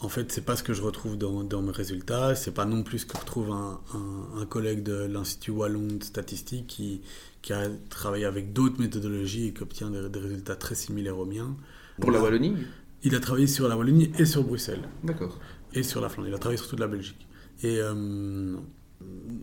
En 0.01 0.09
fait, 0.09 0.31
c'est 0.31 0.43
pas 0.43 0.55
ce 0.55 0.63
que 0.63 0.73
je 0.73 0.81
retrouve 0.81 1.17
dans, 1.17 1.43
dans 1.43 1.61
mes 1.61 1.71
résultats. 1.71 2.35
C'est 2.35 2.51
pas 2.51 2.65
non 2.65 2.83
plus 2.83 2.99
ce 2.99 3.05
que 3.05 3.17
retrouve 3.17 3.51
un, 3.51 3.79
un, 3.93 4.41
un 4.41 4.45
collègue 4.45 4.83
de 4.83 5.05
l'Institut 5.05 5.51
Wallon 5.51 5.87
de 5.87 6.03
statistique 6.03 6.67
qui, 6.67 7.01
qui 7.41 7.53
a 7.53 7.69
travaillé 7.89 8.25
avec 8.25 8.51
d'autres 8.51 8.79
méthodologies 8.79 9.47
et 9.47 9.53
qui 9.53 9.63
obtient 9.63 9.89
des, 9.89 10.09
des, 10.09 10.19
résultats 10.19 10.55
très 10.57 10.75
similaires 10.75 11.17
aux 11.17 11.25
miens. 11.25 11.55
Pour 12.01 12.11
la 12.11 12.21
Wallonie 12.21 12.57
Il 13.03 13.15
a 13.15 13.19
travaillé 13.21 13.47
sur 13.47 13.69
la 13.69 13.77
Wallonie 13.77 14.11
et 14.19 14.25
sur 14.25 14.43
Bruxelles. 14.43 14.83
D'accord. 15.03 15.39
Et 15.73 15.81
sur 15.83 16.01
la 16.01 16.09
Flandre. 16.09 16.27
Il 16.27 16.33
a 16.33 16.39
travaillé 16.39 16.57
sur 16.57 16.67
toute 16.67 16.79
la 16.81 16.87
Belgique. 16.87 17.25
Et 17.63 17.79
euh, 17.79 18.57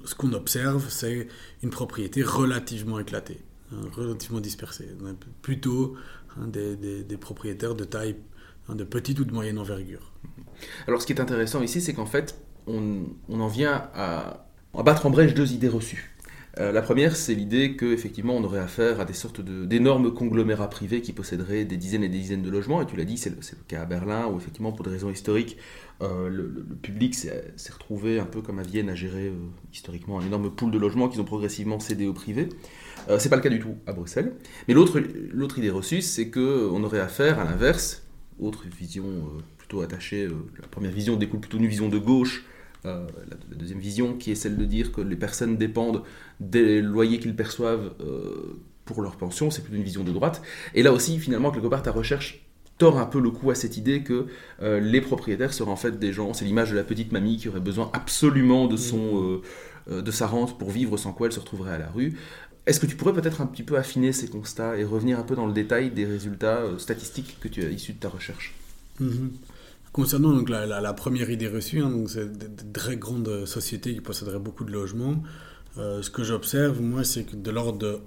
ce 0.04 0.14
qu'on 0.14 0.34
observe, 0.34 0.86
c'est 0.90 1.28
une 1.62 1.70
propriété 1.70 2.22
relativement 2.22 2.98
éclatée, 2.98 3.40
hein, 3.72 3.80
relativement 3.92 4.40
dispersée. 4.40 4.88
Plutôt 5.40 5.96
hein, 6.36 6.46
des, 6.46 6.76
des, 6.76 7.04
des 7.04 7.16
propriétaires 7.16 7.74
de 7.74 7.84
taille 7.84 8.16
hein, 8.68 8.74
de 8.74 8.84
petite 8.84 9.20
ou 9.20 9.24
de 9.24 9.32
moyenne 9.32 9.58
envergure. 9.58 10.12
Alors 10.86 11.00
ce 11.00 11.06
qui 11.06 11.12
est 11.12 11.20
intéressant 11.20 11.62
ici, 11.62 11.80
c'est 11.80 11.94
qu'en 11.94 12.06
fait, 12.06 12.36
on, 12.66 13.04
en 13.28 13.48
vient 13.48 13.88
à, 13.94 14.46
battre 14.84 15.06
en 15.06 15.10
brèche 15.10 15.34
deux 15.34 15.52
idées 15.52 15.68
reçues. 15.68 16.08
Euh, 16.58 16.70
la 16.70 16.82
première, 16.82 17.16
c'est 17.16 17.34
l'idée 17.34 17.76
qu'effectivement, 17.76 18.36
on 18.36 18.44
aurait 18.44 18.60
affaire 18.60 19.00
à 19.00 19.06
des 19.06 19.14
sortes 19.14 19.40
d'énormes 19.40 20.12
conglomérats 20.12 20.68
privés 20.68 21.00
qui 21.00 21.14
posséderaient 21.14 21.64
des 21.64 21.78
dizaines 21.78 22.04
et 22.04 22.10
des 22.10 22.18
dizaines 22.18 22.42
de 22.42 22.50
logements. 22.50 22.82
Et 22.82 22.86
tu 22.86 22.94
l'as 22.94 23.06
dit, 23.06 23.16
c'est 23.16 23.30
le, 23.30 23.36
cas 23.66 23.80
à 23.80 23.86
Berlin, 23.86 24.26
où 24.26 24.36
effectivement, 24.36 24.70
pour 24.70 24.84
des 24.84 24.90
raisons 24.90 25.10
historiques, 25.10 25.56
euh, 26.02 26.28
le, 26.28 26.62
public 26.82 27.14
s'est 27.14 27.72
retrouvé 27.72 28.20
un 28.20 28.26
peu 28.26 28.42
comme 28.42 28.58
à 28.58 28.62
Vienne 28.62 28.90
à 28.90 28.94
gérer 28.94 29.28
euh, 29.28 29.36
historiquement 29.72 30.20
un 30.20 30.26
énorme 30.26 30.54
pool 30.54 30.70
de 30.70 30.78
logements 30.78 31.08
qu'ils 31.08 31.22
ont 31.22 31.24
progressivement 31.24 31.80
cédé 31.80 32.06
au 32.06 32.12
privé. 32.12 32.50
C'est 33.18 33.30
pas 33.30 33.36
le 33.36 33.42
cas 33.42 33.48
du 33.48 33.58
tout 33.58 33.74
à 33.86 33.92
Bruxelles. 33.92 34.34
Mais 34.68 34.74
l'autre 34.74 35.58
idée 35.58 35.70
reçue, 35.70 36.02
c'est 36.02 36.30
qu'on 36.30 36.84
aurait 36.84 37.00
affaire 37.00 37.40
à 37.40 37.44
l'inverse, 37.44 38.01
autre 38.44 38.64
vision 38.66 39.04
plutôt 39.58 39.80
attachée, 39.80 40.28
la 40.60 40.68
première 40.68 40.92
vision 40.92 41.16
découle 41.16 41.40
plutôt 41.40 41.58
d'une 41.58 41.68
vision 41.68 41.88
de 41.88 41.98
gauche, 41.98 42.44
euh, 42.84 43.06
la, 43.30 43.36
la, 43.48 43.56
deuxième 43.56 43.78
vision 43.78 44.14
qui 44.14 44.32
est 44.32 44.34
celle 44.34 44.56
de 44.56 44.64
dire 44.64 44.90
que 44.90 45.00
les 45.00 45.14
personnes 45.14 45.56
dépendent 45.56 46.02
des 46.40 46.82
loyers 46.82 47.20
qu'ils 47.20 47.36
perçoivent 47.36 47.92
euh, 48.00 48.60
pour 48.84 49.02
leur 49.02 49.14
pension, 49.16 49.50
c'est 49.50 49.62
plutôt 49.62 49.76
une 49.76 49.84
vision 49.84 50.02
de 50.02 50.10
droite. 50.10 50.42
Et 50.74 50.82
là 50.82 50.92
aussi, 50.92 51.20
finalement, 51.20 51.52
quelque 51.52 51.68
part, 51.68 51.82
ta 51.84 51.92
recherche 51.92 52.44
tord 52.78 52.98
un 52.98 53.06
peu 53.06 53.20
le 53.20 53.30
coup 53.30 53.52
à 53.52 53.54
cette 53.54 53.76
idée 53.76 54.02
que 54.02 54.26
euh, 54.62 54.80
les 54.80 55.00
propriétaires 55.00 55.52
seraient 55.52 55.70
en 55.70 55.76
fait 55.76 56.00
des 56.00 56.12
gens, 56.12 56.34
c'est 56.34 56.44
l'image 56.44 56.72
de 56.72 56.76
la 56.76 56.82
petite 56.82 57.12
mamie 57.12 57.36
qui 57.36 57.48
aurait 57.48 57.60
besoin 57.60 57.88
absolument 57.92 58.66
de, 58.66 58.76
son, 58.76 59.40
mmh. 59.88 60.00
de 60.00 60.10
sa 60.10 60.26
rente 60.26 60.58
pour 60.58 60.70
vivre 60.70 60.96
sans 60.96 61.12
quoi 61.12 61.28
elle 61.28 61.32
se 61.32 61.38
retrouverait 61.38 61.74
à 61.74 61.78
la 61.78 61.88
rue. 61.88 62.18
Est-ce 62.66 62.78
que 62.78 62.86
tu 62.86 62.96
pourrais 62.96 63.12
peut-être 63.12 63.40
un 63.40 63.46
petit 63.46 63.64
peu 63.64 63.76
affiner 63.76 64.12
ces 64.12 64.28
constats 64.28 64.76
et 64.76 64.84
revenir 64.84 65.18
un 65.18 65.24
peu 65.24 65.34
dans 65.34 65.46
le 65.46 65.52
détail 65.52 65.90
des 65.90 66.04
résultats 66.04 66.62
statistiques 66.78 67.38
que 67.40 67.48
tu 67.48 67.64
as 67.64 67.70
issus 67.70 67.94
de 67.94 67.98
ta 67.98 68.08
recherche? 68.08 68.54
Mmh. 69.00 69.28
Concernant 69.92 70.32
donc 70.32 70.48
la, 70.48 70.92
première 70.94 71.28
idée 71.28 71.48
reçue, 71.48 71.80
hein, 71.80 71.92
c'est 72.06 72.38
de, 72.38 72.46
de, 72.46 72.72
très 72.72 72.96
grandes 72.96 73.44
sociétés 73.46 73.94
qui 73.94 74.00
posséderaient 74.00 74.38
beaucoup 74.38 74.64
de 74.64 74.72
logements. 74.72 75.22
Euh, 75.78 76.02
ce 76.02 76.10
que 76.10 76.22
j'observe, 76.22 76.80
moi, 76.80 77.04
c'est 77.04 77.24
que 77.24 77.36
de 77.36 77.50
l'ordre 77.50 77.78
de 77.78 77.98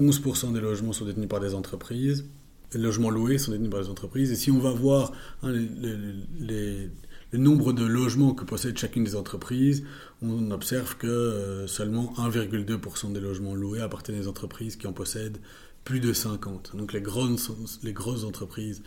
11% 0.00 0.52
des 0.52 0.60
logements 0.60 0.92
sont 0.92 1.04
détenus 1.04 1.28
par 1.28 1.40
des 1.40 1.54
entreprises. 1.54 2.26
Les 2.72 2.80
logements 2.80 3.10
loués 3.10 3.38
sont 3.38 3.52
détenus 3.52 3.70
par 3.70 3.82
des 3.82 3.88
entreprises. 3.88 4.32
Et 4.32 4.36
si 4.36 4.50
on 4.50 4.58
va 4.58 4.70
voir 4.70 5.12
hein, 5.42 5.52
les, 5.52 6.90
le 7.32 7.38
nombre 7.38 7.72
de 7.72 7.84
logements 7.84 8.34
que 8.34 8.44
possède 8.44 8.78
chacune 8.78 9.04
des 9.04 9.16
entreprises, 9.16 9.84
on 10.22 10.50
observe 10.50 10.96
que 10.96 11.06
euh, 11.06 11.66
seulement 11.66 12.14
1,2% 12.16 13.12
des 13.12 13.20
logements 13.20 13.54
loués 13.54 13.80
appartiennent 13.80 14.18
à 14.18 14.20
des 14.20 14.28
entreprises 14.28 14.76
qui 14.76 14.86
en 14.86 14.92
possèdent 14.92 15.38
plus 15.84 16.00
de 16.00 16.12
50. 16.12 16.76
Donc 16.76 16.92
les, 16.92 17.00
grandes, 17.00 17.38
les 17.82 17.92
grosses 17.92 18.24
entreprises 18.24 18.82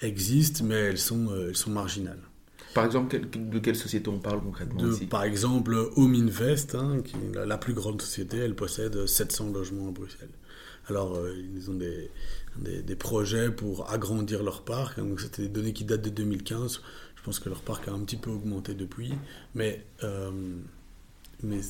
existent, 0.00 0.64
mais 0.64 0.76
elles 0.76 0.98
sont, 0.98 1.28
euh, 1.30 1.48
elles 1.48 1.56
sont 1.56 1.70
marginales. 1.70 2.22
Par 2.74 2.84
exemple, 2.84 3.20
de 3.20 3.58
quelle 3.60 3.76
société 3.76 4.08
on 4.08 4.18
parle 4.18 4.42
concrètement 4.42 4.82
de, 4.82 4.92
ici? 4.92 5.06
Par 5.06 5.22
exemple, 5.22 5.76
Home 5.96 6.14
Invest, 6.14 6.74
hein, 6.74 7.02
qui 7.04 7.14
est 7.14 7.34
la, 7.34 7.46
la, 7.46 7.56
plus 7.56 7.72
grande 7.72 8.02
société, 8.02 8.38
elle 8.38 8.56
possède 8.56 9.06
700 9.06 9.52
logements 9.52 9.88
à 9.88 9.92
Bruxelles. 9.92 10.30
Alors, 10.88 11.16
euh, 11.16 11.32
ils 11.54 11.70
ont 11.70 11.74
des, 11.74 12.10
des, 12.58 12.82
des, 12.82 12.96
projets 12.96 13.50
pour 13.50 13.90
agrandir 13.90 14.42
leur 14.42 14.62
parc. 14.62 14.98
Hein, 14.98 15.04
donc, 15.04 15.20
c'était 15.20 15.42
des 15.42 15.48
données 15.48 15.72
qui 15.72 15.84
datent 15.84 16.02
de 16.02 16.10
2015. 16.10 16.82
Je 17.24 17.30
pense 17.30 17.38
que 17.38 17.48
leur 17.48 17.62
parc 17.62 17.88
a 17.88 17.90
un 17.90 18.00
petit 18.00 18.18
peu 18.18 18.28
augmenté 18.28 18.74
depuis. 18.74 19.14
Mais, 19.54 19.82
euh, 20.02 20.30
mais 21.42 21.60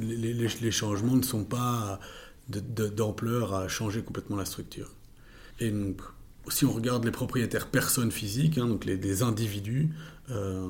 les, 0.00 0.70
changements 0.70 1.16
ne 1.16 1.22
sont 1.22 1.44
pas 1.44 2.00
d'ampleur 2.48 3.54
à 3.54 3.68
changer 3.68 4.00
complètement 4.02 4.36
la 4.36 4.46
structure. 4.46 4.92
Et 5.58 5.70
donc, 5.70 6.00
si 6.48 6.64
on 6.64 6.72
regarde 6.72 7.04
les 7.04 7.10
propriétaires 7.10 7.66
personnes 7.66 8.10
physiques, 8.10 8.56
hein, 8.56 8.66
donc 8.66 8.86
les, 8.86 9.22
individus, 9.22 9.90
euh, 10.30 10.68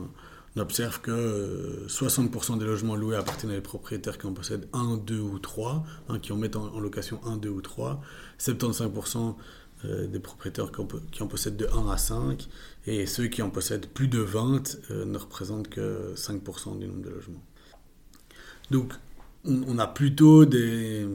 on 0.57 0.61
observe 0.61 1.01
que 1.01 1.87
60% 1.87 2.59
des 2.59 2.65
logements 2.65 2.97
loués 2.97 3.15
appartiennent 3.15 3.53
à 3.53 3.55
des 3.55 3.61
propriétaires 3.61 4.19
qui 4.19 4.27
en 4.27 4.33
possèdent 4.33 4.67
1, 4.73 4.97
2 4.97 5.21
ou 5.21 5.39
3, 5.39 5.85
hein, 6.09 6.19
qui 6.19 6.33
en 6.33 6.37
mettent 6.37 6.57
en, 6.57 6.81
location 6.81 7.21
1, 7.25 7.37
2 7.37 7.49
ou 7.49 7.63
3. 7.63 8.03
75% 8.41 9.37
euh, 9.85 10.07
des 10.07 10.21
propriétaires 10.21 10.71
qui 11.11 11.23
en, 11.23 11.27
possèdent 11.27 11.57
de 11.57 11.69
1 11.73 11.91
à 11.91 11.97
5, 11.97 12.49
et 12.87 13.07
ceux 13.07 13.29
qui 13.29 13.43
en 13.43 13.51
possèdent 13.51 13.87
plus 13.87 14.09
de 14.09 14.21
20 14.21 14.79
euh, 14.91 15.05
ne 15.05 15.17
représentent 15.17 15.69
que 15.69 16.15
5% 16.15 16.79
du 16.79 16.87
nombre 16.87 17.03
de 17.03 17.11
logements. 17.11 17.45
Donc, 18.71 18.93
on, 19.45 19.79
a 19.79 19.87
plutôt 19.87 20.45
des, 20.45 21.07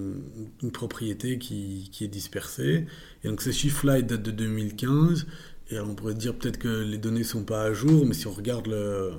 une 0.64 0.72
propriété 0.72 1.38
qui, 1.38 1.90
qui, 1.92 2.04
est 2.04 2.08
dispersée. 2.08 2.88
Et 3.24 3.28
donc 3.28 3.42
ces 3.42 3.52
chiffres-là, 3.52 4.02
datent 4.02 4.24
de 4.24 4.32
2015. 4.32 5.28
Et 5.70 5.80
on 5.80 5.96
pourrait 5.96 6.16
dire 6.16 6.36
peut-être 6.36 6.58
que 6.58 6.84
les 6.84 6.98
données 6.98 7.20
ne 7.20 7.24
sont 7.24 7.44
pas 7.44 7.64
à 7.64 7.74
jour, 7.74 8.06
mais 8.06 8.14
si 8.14 8.28
on 8.28 8.32
regarde 8.32 8.68
le, 8.68 9.12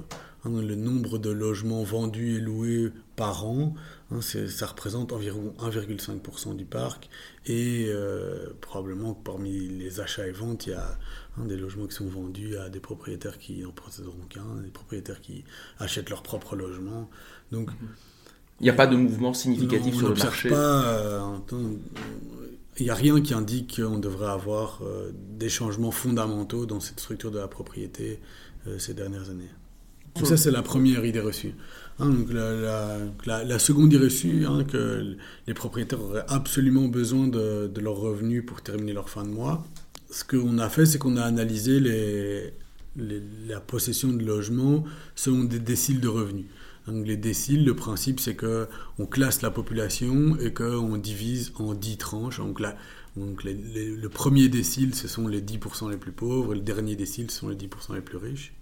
hein, 0.44 0.50
le 0.62 0.74
nombre 0.74 1.18
de 1.18 1.30
logements 1.30 1.82
vendus 1.82 2.36
et 2.36 2.40
loués 2.40 2.92
par 3.16 3.46
an, 3.46 3.74
hein, 4.10 4.20
ça 4.20 4.66
représente 4.66 5.12
environ 5.12 5.54
1,5% 5.60 6.56
du 6.56 6.64
parc. 6.64 7.08
Et 7.46 7.86
euh, 7.88 8.48
probablement 8.60 9.14
que 9.14 9.22
parmi 9.22 9.52
les 9.68 10.00
achats 10.00 10.26
et 10.26 10.32
ventes, 10.32 10.66
il 10.66 10.70
y 10.70 10.74
a 10.74 10.98
hein, 11.38 11.44
des 11.44 11.56
logements 11.56 11.86
qui 11.86 11.94
sont 11.94 12.08
vendus 12.08 12.56
à 12.56 12.68
des 12.68 12.80
propriétaires 12.80 13.38
qui 13.38 13.64
en 13.64 13.72
posséderont 13.72 14.26
qu'un, 14.28 14.62
des 14.62 14.70
propriétaires 14.70 15.20
qui 15.20 15.44
achètent 15.78 16.10
leur 16.10 16.22
propre 16.22 16.56
logement. 16.56 17.08
Donc. 17.52 17.70
Il 18.60 18.62
n'y 18.62 18.70
a 18.70 18.74
pas 18.74 18.86
de 18.86 18.96
mouvement 18.96 19.34
significatif 19.34 19.96
sur 19.96 20.08
le 20.08 20.14
marché? 20.14 20.48
Euh, 20.50 21.36
il 22.78 22.84
n'y 22.84 22.90
a 22.90 22.94
rien 22.94 23.20
qui 23.20 23.34
indique 23.34 23.76
qu'on 23.80 23.98
devrait 23.98 24.30
avoir 24.30 24.80
euh, 24.82 25.10
des 25.12 25.48
changements 25.48 25.90
fondamentaux 25.90 26.66
dans 26.66 26.80
cette 26.80 27.00
structure 27.00 27.30
de 27.30 27.38
la 27.38 27.48
propriété 27.48 28.20
euh, 28.66 28.78
ces 28.78 28.94
dernières 28.94 29.30
années. 29.30 29.50
Donc 30.14 30.26
ça, 30.26 30.36
c'est 30.36 30.50
la 30.50 30.62
première 30.62 31.04
idée 31.04 31.20
reçue. 31.20 31.54
Hein, 31.98 32.10
la, 33.24 33.58
seconde 33.58 33.92
idée 33.92 34.04
reçue, 34.04 34.44
hein, 34.44 34.64
que 34.64 35.16
les 35.46 35.54
propriétaires 35.54 36.02
auraient 36.02 36.26
absolument 36.28 36.88
besoin 36.88 37.26
de, 37.26 37.68
de 37.68 37.80
leurs 37.80 37.96
revenus 37.96 38.44
pour 38.44 38.60
terminer 38.60 38.92
leur 38.92 39.08
fin 39.08 39.22
de 39.24 39.30
mois. 39.30 39.64
Ce 40.10 40.22
qu'on 40.24 40.58
a 40.58 40.68
fait, 40.68 40.84
c'est 40.84 40.98
qu'on 40.98 41.16
a 41.16 41.22
analysé 41.22 42.52
la 42.96 43.60
possession 43.60 44.12
de 44.12 44.24
logements 44.24 44.84
selon 45.14 45.44
des 45.44 45.58
déciles 45.58 46.00
de 46.00 46.08
revenus. 46.08 46.46
Donc 46.86 47.06
les 47.06 47.16
déciles, 47.16 47.64
le 47.64 47.74
principe 47.74 48.20
c'est 48.20 48.36
que 48.36 48.68
on 48.98 49.06
classe 49.06 49.42
la 49.42 49.50
population 49.50 50.36
et 50.38 50.52
qu'on 50.52 50.96
divise 50.96 51.52
en 51.56 51.74
10 51.74 51.96
tranches. 51.96 52.38
Donc, 52.38 52.62
donc 53.16 53.42
le 53.44 54.06
premier 54.08 54.48
décile, 54.48 54.94
ce 54.94 55.08
sont 55.08 55.26
les 55.26 55.40
10% 55.40 55.90
les 55.90 55.96
plus 55.96 56.12
pauvres, 56.12 56.52
et 56.52 56.56
le 56.56 56.62
dernier 56.62 56.94
décile, 56.94 57.30
ce 57.30 57.38
sont 57.38 57.48
les 57.48 57.56
10% 57.56 57.94
les 57.94 58.02
plus 58.02 58.18
riches. 58.18 58.54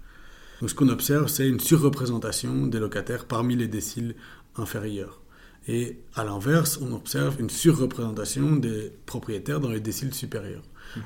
Donc 0.61 0.71
ce 0.71 0.75
qu'on 0.75 0.89
observe, 0.89 1.29
c'est 1.29 1.49
une 1.49 1.61
surreprésentation 1.61 2.67
des 2.67 2.79
locataires 2.79 3.25
parmi 3.27 3.57
les 3.57 3.69
déciles 3.69 4.15
inférieurs. 4.57 5.21
Et 5.67 5.99
à 6.15 6.25
l'inverse, 6.25 6.79
on 6.81 6.93
observe 6.93 7.41
une 7.41 7.49
surreprésentation 7.49 8.57
des 8.57 8.93
propriétaires 9.07 9.61
dans 9.61 9.71
les 9.71 9.81
déciles 9.81 10.13
supérieurs. 10.13 10.63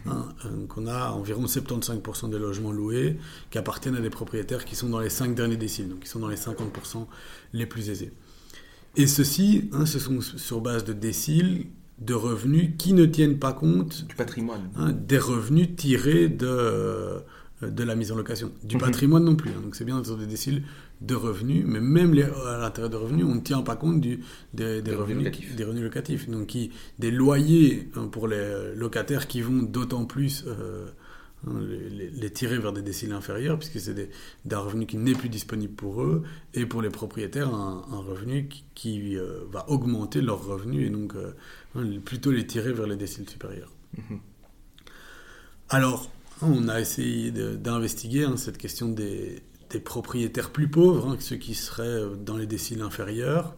Hein, 0.06 0.28
donc 0.44 0.76
on 0.76 0.86
a 0.86 1.10
environ 1.10 1.44
75% 1.44 2.30
des 2.30 2.38
logements 2.38 2.72
loués 2.72 3.16
qui 3.50 3.58
appartiennent 3.58 3.94
à 3.94 4.00
des 4.00 4.10
propriétaires 4.10 4.64
qui 4.64 4.74
sont 4.74 4.88
dans 4.88 4.98
les 4.98 5.08
5 5.08 5.34
derniers 5.34 5.56
déciles, 5.56 5.88
donc 5.88 6.00
qui 6.00 6.08
sont 6.08 6.18
dans 6.18 6.28
les 6.28 6.36
50% 6.36 7.06
les 7.52 7.66
plus 7.66 7.88
aisés. 7.88 8.12
Et 8.96 9.06
ceci, 9.06 9.70
hein, 9.72 9.86
ce 9.86 9.98
sont 9.98 10.20
sur 10.20 10.60
base 10.60 10.84
de 10.84 10.92
déciles 10.92 11.66
de 12.00 12.14
revenus 12.14 12.70
qui 12.78 12.92
ne 12.92 13.06
tiennent 13.06 13.38
pas 13.38 13.52
compte 13.52 14.06
du 14.06 14.14
patrimoine, 14.14 14.70
hein, 14.76 14.92
des 14.92 15.18
revenus 15.18 15.68
tirés 15.76 16.28
de, 16.28 17.22
de 17.62 17.84
la 17.84 17.96
mise 17.96 18.12
en 18.12 18.16
location, 18.16 18.52
du 18.62 18.76
mhm. 18.76 18.82
patrimoine 18.82 19.24
non 19.24 19.34
plus. 19.34 19.50
donc 19.50 19.74
c'est 19.74 19.84
bien 19.84 20.02
sur 20.04 20.16
des 20.16 20.26
déciles 20.26 20.62
de 21.00 21.14
revenus, 21.14 21.64
mais 21.66 21.80
même 21.80 22.12
les, 22.12 22.24
à 22.24 22.58
l'intérieur 22.60 22.90
de 22.90 22.96
revenus, 22.96 23.24
on 23.24 23.36
ne 23.36 23.40
tient 23.40 23.62
pas 23.62 23.76
compte 23.76 24.00
du, 24.00 24.20
des, 24.52 24.80
revenus, 24.94 25.24
locatifs. 25.24 25.56
des 25.56 25.64
revenus 25.64 25.84
locatifs. 25.84 26.28
Donc 26.28 26.46
qui, 26.48 26.70
des 26.98 27.10
loyers 27.10 27.88
hein, 27.94 28.08
pour 28.10 28.26
les 28.26 28.74
locataires 28.74 29.28
qui 29.28 29.40
vont 29.40 29.62
d'autant 29.62 30.04
plus 30.06 30.44
euh, 30.46 30.86
hein, 31.46 31.60
les, 31.60 32.30
tirer 32.30 32.58
vers 32.58 32.72
des 32.72 32.82
déciles 32.82 33.12
inférieurs, 33.12 33.58
puisque 33.58 33.78
c'est 33.80 33.94
des, 33.94 34.10
des 34.44 34.56
revenus 34.56 34.88
qui 34.88 34.96
n'est 34.96 35.12
plus 35.12 35.28
disponible 35.28 35.74
pour 35.74 36.02
eux, 36.02 36.24
et 36.54 36.66
pour 36.66 36.82
les 36.82 36.90
propriétaires, 36.90 37.54
un, 37.54 37.84
revenu 37.90 38.48
qui, 38.74 39.16
euh, 39.16 39.44
va 39.52 39.68
augmenter 39.70 40.20
leurs 40.20 40.44
revenus, 40.44 40.88
et 40.88 40.90
donc 40.90 41.14
euh, 41.14 41.32
hein, 41.76 41.84
plutôt 42.04 42.32
les 42.32 42.46
tirer 42.46 42.72
vers 42.72 42.86
les 42.88 42.96
déciles 42.96 43.28
supérieurs. 43.28 43.72
Mhm. 43.96 44.18
Alors, 45.70 46.10
on 46.42 46.68
a 46.68 46.80
essayé 46.80 47.30
d'investiguer 47.30 48.26
cette 48.36 48.58
question 48.58 48.88
des, 48.88 49.42
propriétaires 49.84 50.50
plus 50.50 50.68
pauvres, 50.68 51.08
hein, 51.08 51.16
que 51.16 51.22
ceux 51.22 51.36
qui 51.36 51.54
seraient 51.54 51.82
euh, 51.82 52.16
dans 52.16 52.36
les 52.36 52.46
déciles 52.46 52.80
inférieurs. 52.80 53.54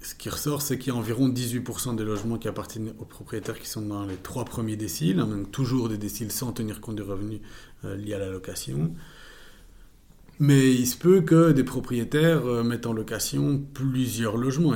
Ce 0.00 0.14
qui 0.14 0.28
ressort, 0.28 0.62
c'est 0.62 0.78
qu'il 0.78 0.92
y 0.92 0.96
a 0.96 0.98
environ 0.98 1.28
18% 1.28 1.94
des 1.96 2.04
logements 2.04 2.38
qui 2.38 2.48
appartiennent 2.48 2.92
aux 2.98 3.04
propriétaires 3.04 3.58
qui 3.58 3.68
sont 3.68 3.82
dans 3.82 4.04
les 4.04 4.16
trois 4.16 4.44
premiers 4.44 4.76
déciles, 4.76 5.20
hein, 5.20 5.26
donc 5.26 5.50
toujours 5.50 5.88
des 5.88 5.98
déciles 5.98 6.32
sans 6.32 6.52
tenir 6.52 6.80
compte 6.80 6.96
des 6.96 7.02
revenus 7.02 7.40
euh, 7.84 7.96
liés 7.96 8.14
à 8.14 8.18
la 8.18 8.30
location. 8.30 8.94
Mais 10.38 10.72
il 10.72 10.86
se 10.86 10.96
peut 10.96 11.20
que 11.20 11.52
des 11.52 11.62
propriétaires 11.62 12.46
euh, 12.46 12.64
mettent 12.64 12.86
en 12.86 12.92
location 12.92 13.62
plusieurs 13.74 14.36
logements, 14.36 14.74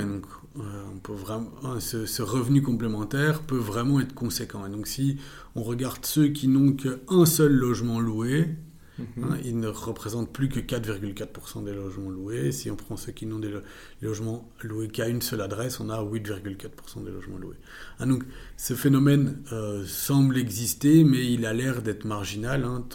on 0.59 0.99
peut 0.99 1.13
vraiment, 1.13 1.51
hein, 1.63 1.81
ce, 1.81 2.07
ce, 2.07 2.23
revenu 2.23 2.63
complémentaire 2.63 3.43
peut 3.43 3.57
vraiment 3.57 4.01
être 4.01 4.15
conséquent. 4.15 4.67
Et 4.67 4.71
donc 4.71 4.87
si 4.87 5.19
on 5.55 5.63
regarde 5.63 6.05
ceux 6.05 6.29
qui 6.29 6.49
n'ont 6.49 6.73
qu'un 6.73 7.27
seul 7.27 7.53
logement 7.53 8.01
loué. 8.01 8.57
Hein, 8.99 9.37
ils 9.45 9.59
ne 9.59 9.69
représentent 9.69 10.33
plus 10.33 10.49
que 10.49 10.59
4,4% 10.59 11.65
des 11.65 11.75
logements 11.75 12.09
loués. 12.09 12.51
Si 12.51 12.71
on 12.71 12.77
prend 12.77 12.97
ceux 12.97 13.13
qui 13.13 13.27
n'ont 13.27 13.39
des 13.39 13.53
logements 14.01 14.51
loués 14.63 14.89
qu'à 14.89 15.09
une 15.09 15.21
seule 15.21 15.43
adresse, 15.43 15.81
on 15.81 15.91
a 15.91 16.03
8,4% 16.03 17.05
des 17.05 17.11
logements 17.11 17.39
loués. 17.39 17.57
Hein, 17.99 18.07
donc 18.07 18.25
ce 18.57 18.75
phénomène 18.75 19.43
euh, 19.53 19.85
semble 19.87 20.39
exister, 20.39 21.05
mais 21.05 21.31
il 21.31 21.45
a 21.45 21.53
l'air 21.53 21.83
d'être 21.83 22.07
marginal. 22.07 22.65
Hein, 22.65 22.87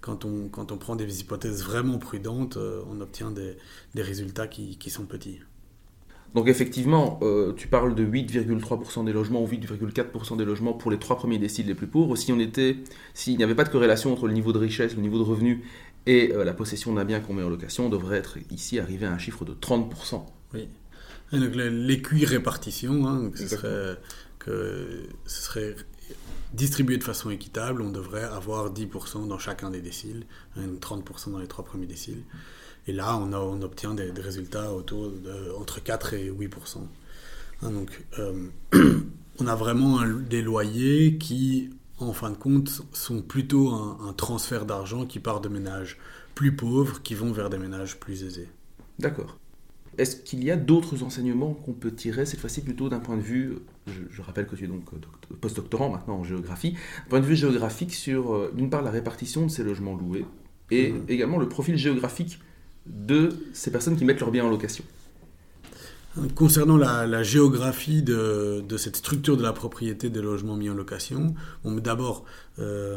quand, 0.00 0.24
on, 0.24 0.48
quand 0.48 0.72
on 0.72 0.78
prend 0.78 0.96
des 0.96 1.20
hypothèses 1.20 1.62
vraiment 1.62 1.98
prudentes, 1.98 2.56
euh, 2.56 2.82
on 2.90 3.00
obtient 3.00 3.30
des, 3.30 3.56
des 3.94 4.02
résultats 4.02 4.48
qui, 4.48 4.78
qui 4.78 4.90
sont 4.90 5.06
petits. 5.06 5.38
Donc 6.36 6.48
effectivement, 6.48 7.18
euh, 7.22 7.54
tu 7.54 7.66
parles 7.66 7.94
de 7.94 8.04
8,3% 8.04 9.06
des 9.06 9.12
logements 9.14 9.42
ou 9.42 9.48
8,4% 9.48 10.36
des 10.36 10.44
logements 10.44 10.74
pour 10.74 10.90
les 10.90 10.98
trois 10.98 11.16
premiers 11.16 11.38
déciles 11.38 11.66
les 11.66 11.74
plus 11.74 11.86
pauvres. 11.86 12.14
Si 12.14 12.30
on 12.30 12.38
était, 12.38 12.76
s'il 13.14 13.38
n'y 13.38 13.42
avait 13.42 13.54
pas 13.54 13.64
de 13.64 13.70
corrélation 13.70 14.12
entre 14.12 14.26
le 14.26 14.34
niveau 14.34 14.52
de 14.52 14.58
richesse, 14.58 14.94
le 14.94 15.00
niveau 15.00 15.16
de 15.16 15.22
revenu 15.22 15.64
et 16.04 16.34
euh, 16.34 16.44
la 16.44 16.52
possession 16.52 16.92
d'un 16.92 17.06
bien 17.06 17.20
qu'on 17.20 17.32
met 17.32 17.42
en 17.42 17.48
location, 17.48 17.86
on 17.86 17.88
devrait 17.88 18.18
être 18.18 18.36
ici 18.50 18.78
arrivé 18.78 19.06
à 19.06 19.12
un 19.12 19.16
chiffre 19.16 19.46
de 19.46 19.54
30%. 19.54 20.26
Oui. 20.52 20.68
l'écu 21.32 22.22
répartition, 22.26 23.08
hein, 23.08 23.30
ce 23.34 23.48
serait 23.48 23.96
que 24.38 25.04
ce 25.24 25.42
serait 25.42 25.74
distribué 26.52 26.98
de 26.98 27.04
façon 27.04 27.30
équitable, 27.30 27.80
on 27.80 27.90
devrait 27.90 28.24
avoir 28.24 28.74
10% 28.74 29.26
dans 29.26 29.38
chacun 29.38 29.70
des 29.70 29.80
déciles, 29.80 30.26
30% 30.58 31.28
hein, 31.28 31.30
dans 31.30 31.38
les 31.38 31.48
trois 31.48 31.64
premiers 31.64 31.86
déciles. 31.86 32.24
Et 32.86 32.92
là, 32.92 33.16
on, 33.16 33.32
on 33.32 33.62
obtient 33.62 33.94
des, 33.94 34.10
résultats 34.20 34.72
autour 34.72 35.10
de, 35.10 35.52
entre 35.58 35.82
4 35.82 36.14
et 36.14 36.30
8% 36.30 36.78
hein, 37.62 37.70
Donc, 37.70 38.04
euh, 38.18 38.48
on 39.38 39.46
a 39.46 39.54
vraiment 39.54 40.02
des 40.06 40.42
loyers 40.42 41.18
qui, 41.18 41.70
en 41.98 42.12
fin 42.12 42.30
de 42.30 42.36
compte, 42.36 42.82
sont 42.92 43.22
plutôt 43.22 43.70
un, 43.70 44.12
transfert 44.12 44.66
d'argent 44.66 45.04
qui 45.04 45.18
part 45.18 45.40
de 45.40 45.48
ménages 45.48 45.98
plus 46.34 46.54
pauvres 46.54 47.02
qui 47.02 47.14
vont 47.14 47.32
vers 47.32 47.50
des 47.50 47.58
ménages 47.58 47.98
plus 47.98 48.22
aisés. 48.22 48.48
D'accord. 48.98 49.38
Est-ce 49.98 50.16
qu'il 50.16 50.44
y 50.44 50.50
a 50.50 50.56
d'autres 50.56 51.02
enseignements 51.02 51.54
qu'on 51.54 51.72
peut 51.72 51.90
tirer, 51.90 52.26
cette 52.26 52.40
fois-ci 52.40 52.60
plutôt 52.60 52.90
d'un 52.90 53.00
point 53.00 53.16
de 53.16 53.22
vue, 53.22 53.56
je, 53.86 54.20
rappelle 54.20 54.46
que 54.46 54.54
tu 54.54 54.64
es 54.64 54.66
donc 54.66 54.84
post-doctorant 55.40 55.88
maintenant 55.88 56.18
en 56.18 56.24
géographie, 56.24 56.72
d'un 56.72 57.08
point 57.08 57.20
de 57.20 57.24
vue 57.24 57.36
géographique 57.36 57.94
sur, 57.94 58.34
euh, 58.34 58.52
d'une 58.54 58.68
part, 58.68 58.82
la 58.82 58.90
répartition 58.90 59.46
de 59.46 59.50
ces 59.50 59.64
logements 59.64 59.96
loués, 59.96 60.26
et 60.70 60.92
mmh. 60.92 61.04
également 61.08 61.38
le 61.38 61.48
profil 61.48 61.78
géographique 61.78 62.38
de 62.86 63.30
ces 63.52 63.70
personnes 63.70 63.96
qui 63.96 64.04
mettent 64.04 64.20
leurs 64.20 64.30
biens 64.30 64.44
en 64.44 64.50
location 64.50 64.84
Concernant 66.34 66.78
la, 66.78 67.22
géographie 67.22 68.02
de, 68.02 68.64
cette 68.78 68.96
structure 68.96 69.36
de 69.36 69.42
la 69.42 69.52
propriété 69.52 70.08
des 70.08 70.22
logements 70.22 70.56
mis 70.56 70.70
en 70.70 70.74
location, 70.74 71.34
d'abord, 71.64 72.24
euh, 72.58 72.96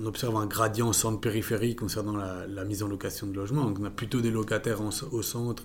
on 0.00 0.06
observe 0.06 0.36
un 0.36 0.46
gradient 0.46 0.92
centre-périphérie 0.92 1.74
concernant 1.74 2.16
la, 2.16 2.64
mise 2.64 2.84
en 2.84 2.88
location 2.88 3.26
de 3.26 3.34
logements. 3.34 3.72
on 3.76 3.84
a 3.84 3.90
plutôt 3.90 4.20
des 4.20 4.30
locataires 4.30 4.78
au 5.10 5.22
centre 5.22 5.64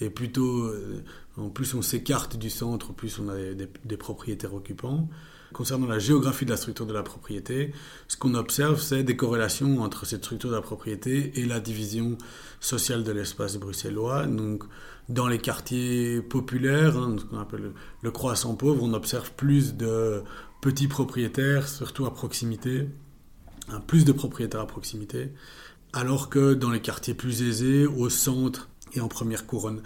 et 0.00 0.10
plutôt, 0.10 0.64
euh, 0.64 1.02
en 1.36 1.48
plus 1.48 1.74
on 1.74 1.82
s'écarte 1.82 2.36
du 2.36 2.50
centre, 2.50 2.92
plus 2.92 3.18
on 3.18 3.28
a 3.28 3.36
des, 3.54 3.96
propriétaires 3.96 4.54
occupants. 4.54 5.08
concernant 5.52 5.86
la 5.86 6.00
géographie 6.00 6.44
de 6.44 6.50
la 6.50 6.56
structure 6.56 6.86
de 6.86 6.92
la 6.92 7.04
propriété, 7.04 7.72
ce 8.08 8.16
qu'on 8.16 8.34
observe, 8.34 8.80
c'est 8.80 9.04
des 9.04 9.16
corrélations 9.16 9.82
entre 9.82 10.04
cette 10.04 10.24
structure 10.24 10.50
de 10.50 10.56
la 10.56 10.62
propriété 10.62 11.38
et 11.38 11.44
la 11.44 11.60
division 11.60 12.18
sociale 12.60 13.04
de 13.04 13.12
l'espace 13.12 13.56
bruxellois. 13.56 14.26
Donc, 14.26 14.64
dans 15.08 15.28
les 15.28 15.38
quartiers 15.38 16.22
populaires, 16.22 16.96
hein, 16.96 17.16
ce 17.18 17.24
qu'on 17.24 17.38
appelle 17.38 17.72
le, 18.02 18.10
croissant 18.10 18.54
pauvre, 18.54 18.82
on 18.82 18.94
observe 18.94 19.32
plus 19.32 19.74
de 19.74 20.22
petits 20.60 20.88
propriétaires, 20.88 21.68
surtout 21.68 22.06
à 22.06 22.12
proximité, 22.12 22.88
hein, 23.68 23.80
plus 23.86 24.04
de 24.04 24.12
propriétaires 24.12 24.62
à 24.62 24.66
proximité, 24.66 25.30
alors 25.92 26.30
que 26.30 26.54
dans 26.54 26.70
les 26.70 26.80
quartiers 26.80 27.14
plus 27.14 27.42
aisés, 27.42 27.86
au 27.86 28.08
centre 28.08 28.68
et 28.92 29.00
en 29.00 29.08
première 29.08 29.46
couronne 29.46 29.82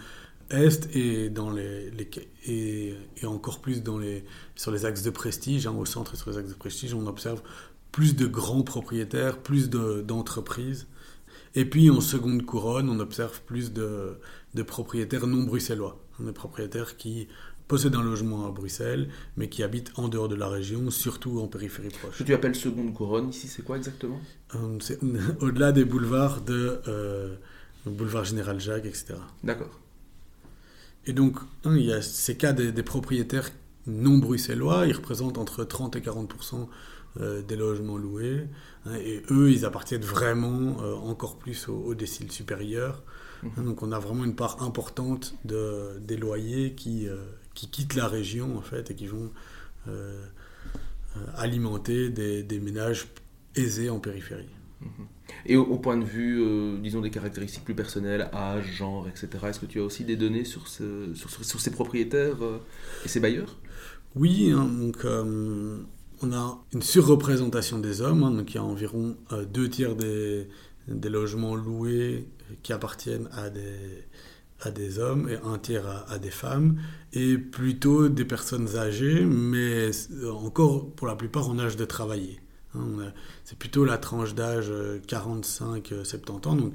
est 0.51 0.95
et 0.97 1.31
dans 1.31 1.51
les, 1.51 1.93
et, 2.47 2.95
encore 3.25 3.61
plus 3.61 3.83
dans 3.83 3.99
les 3.99 4.25
sur 4.57 4.71
les 4.71 4.85
axes 4.85 5.03
de 5.03 5.11
prestige 5.11 5.67
hein, 5.67 5.75
au 5.79 5.85
centre 5.85 6.15
et 6.15 6.17
sur 6.17 6.31
les 6.31 6.39
axes 6.39 6.51
de 6.51 6.55
prestige 6.55 6.95
on 6.95 7.07
observe 7.07 7.43
plus 7.93 8.17
de 8.17 8.27
grands 8.27 8.63
propriétaires 8.63 9.39
plus 9.39 9.71
d'entreprises. 9.71 10.87
Et 11.55 11.65
puis 11.65 11.91
en 11.91 12.01
seconde 12.01 12.45
couronne 12.45 12.89
on 12.89 13.01
observe 13.01 13.41
plus 13.43 13.73
de, 13.73 14.19
de 14.55 14.63
propriétaires 14.63 15.27
non 15.27 15.43
bruxellois. 15.43 16.03
Des 16.21 16.33
propriétaires 16.33 16.97
qui 16.97 17.29
possèdent 17.69 17.95
un 17.95 18.03
logement 18.03 18.47
à 18.47 18.51
Bruxelles 18.51 19.09
mais 19.37 19.49
qui 19.49 19.63
habitent 19.63 19.93
en 19.97 20.09
dehors 20.09 20.29
de 20.29 20.35
la 20.35 20.49
région 20.49 20.91
surtout 20.91 21.41
en 21.41 21.47
périphérie 21.47 21.91
proche. 21.91 22.15
Ce 22.15 22.19
que 22.23 22.25
tu 22.25 22.35
appelles 22.35 22.55
seconde 22.55 22.95
couronne 22.95 23.29
ici 23.29 23.49
c'est 23.49 23.63
quoi 23.63 23.77
exactement? 23.77 24.21
Euh, 24.55 24.79
c'est 24.81 24.99
au-delà 25.41 25.73
des 25.73 25.85
boulevards 25.85 26.41
de 26.41 26.81
euh, 26.89 27.37
boulevard 27.87 28.25
Général 28.25 28.61
Jacques 28.61 28.87
etc 28.87 29.15
d'accord 29.43 29.81
et 31.09 31.15
donc, 31.15 31.39
hein, 31.65 31.75
il 31.75 31.87
y 31.87 31.93
a 31.93 32.03
ces 32.03 32.37
cas 32.37 32.53
des, 32.53 32.83
propriétaires 32.83 33.51
non 33.87 34.19
bruxellois, 34.19 34.87
ils 34.87 34.93
représentent 34.95 35.39
entre 35.39 35.65
30 35.65 35.97
et 35.97 36.01
40% 36.01 36.69
euh, 37.21 37.41
des 37.41 37.57
logements 37.57 37.97
loués. 37.97 38.47
Hein, 38.85 38.97
et 38.97 39.23
eux, 39.31 39.51
ils 39.51 39.65
appartiennent 39.65 40.03
vraiment 40.03 40.83
euh, 40.83 40.95
encore 40.95 41.39
plus 41.39 41.67
aux, 41.69 41.95
déciles 41.95 42.31
supérieurs. 42.31 43.03
Hein, 43.43 43.49
mhm. 43.57 43.65
donc 43.65 43.83
on 43.83 43.91
a 43.91 43.99
vraiment 43.99 44.25
une 44.25 44.37
part 44.37 44.63
importante 44.63 45.35
de, 45.47 45.99
des 46.01 46.19
loyers 46.19 46.75
qui, 46.75 47.09
euh, 47.09 47.17
qui 47.55 47.71
quittent 47.71 47.95
la 47.95 48.07
région, 48.07 48.59
en 48.59 48.63
fait, 48.63 48.91
et 48.91 48.95
qui 48.95 49.07
vont 49.07 49.31
alimenter 51.39 52.11
des, 52.11 52.43
des, 52.43 52.61
ménages 52.61 53.07
aisés 53.57 53.89
en 53.89 53.99
périphérie. 53.99 54.51
Mhm. 54.81 55.07
Et 55.47 55.57
au, 55.57 55.79
point 55.79 55.97
de 55.97 56.05
vue, 56.05 56.43
euh, 56.43 56.79
disons, 56.79 57.01
des 57.01 57.11
caractéristiques 57.11 57.65
plus 57.65 57.75
personnelles, 57.75 58.29
âge, 58.33 58.67
genre, 58.77 59.09
etc., 59.09 59.29
est-ce 59.49 59.61
que 59.61 59.67
tu 59.67 59.81
as 59.81 59.83
aussi 59.83 60.05
des 60.05 60.17
données 60.17 60.45
sur, 60.45 60.69
ce, 60.69 61.13
sur, 61.15 61.61
ces 61.61 61.71
propriétaires 61.71 62.43
euh, 62.43 62.59
et 63.05 63.09
ces 63.09 63.21
bailleurs? 63.21 63.57
Oui, 64.15 64.51
hein, 64.51 64.65
donc 64.65 65.05
euh, 65.05 65.79
on 66.23 66.33
a 66.33 66.65
une 66.73 66.83
surreprésentation 66.83 67.79
des 67.79 68.01
hommes, 68.01 68.23
hein, 68.25 68.31
donc 68.31 68.53
il 68.53 68.57
y 68.57 68.59
a 68.59 68.65
environ 68.65 69.17
deux 69.53 69.69
tiers 69.69 69.95
des, 69.97 70.49
logements 70.89 71.55
loués 71.55 72.27
qui 72.63 72.73
appartiennent 72.73 73.29
à 73.33 73.51
des, 74.71 74.99
hommes 74.99 75.29
et 75.29 75.37
un 75.45 75.59
tiers 75.59 75.87
à, 76.09 76.19
des 76.19 76.31
femmes, 76.31 76.81
et 77.13 77.39
plutôt 77.39 78.09
des 78.09 78.25
personnes 78.25 78.77
âgées, 78.77 79.25
mais 79.25 79.91
encore 80.31 80.91
pour 80.91 81.07
la 81.07 81.15
plupart 81.15 81.49
en 81.49 81.59
âge 81.59 81.77
de 81.77 81.85
travailler. 81.85 82.41
Hein, 82.79 83.13
c'est 83.45 83.59
plutôt 83.59 83.85
la 83.85 83.99
tranche 83.99 84.35
d'âge 84.35 84.71
45-70 85.09 85.93
euh, 85.93 86.49
ans. 86.49 86.57
Donc, 86.57 86.73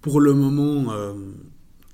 pour 0.00 0.20
le 0.20 0.34
moment, 0.34 0.92
euh, 0.92 1.14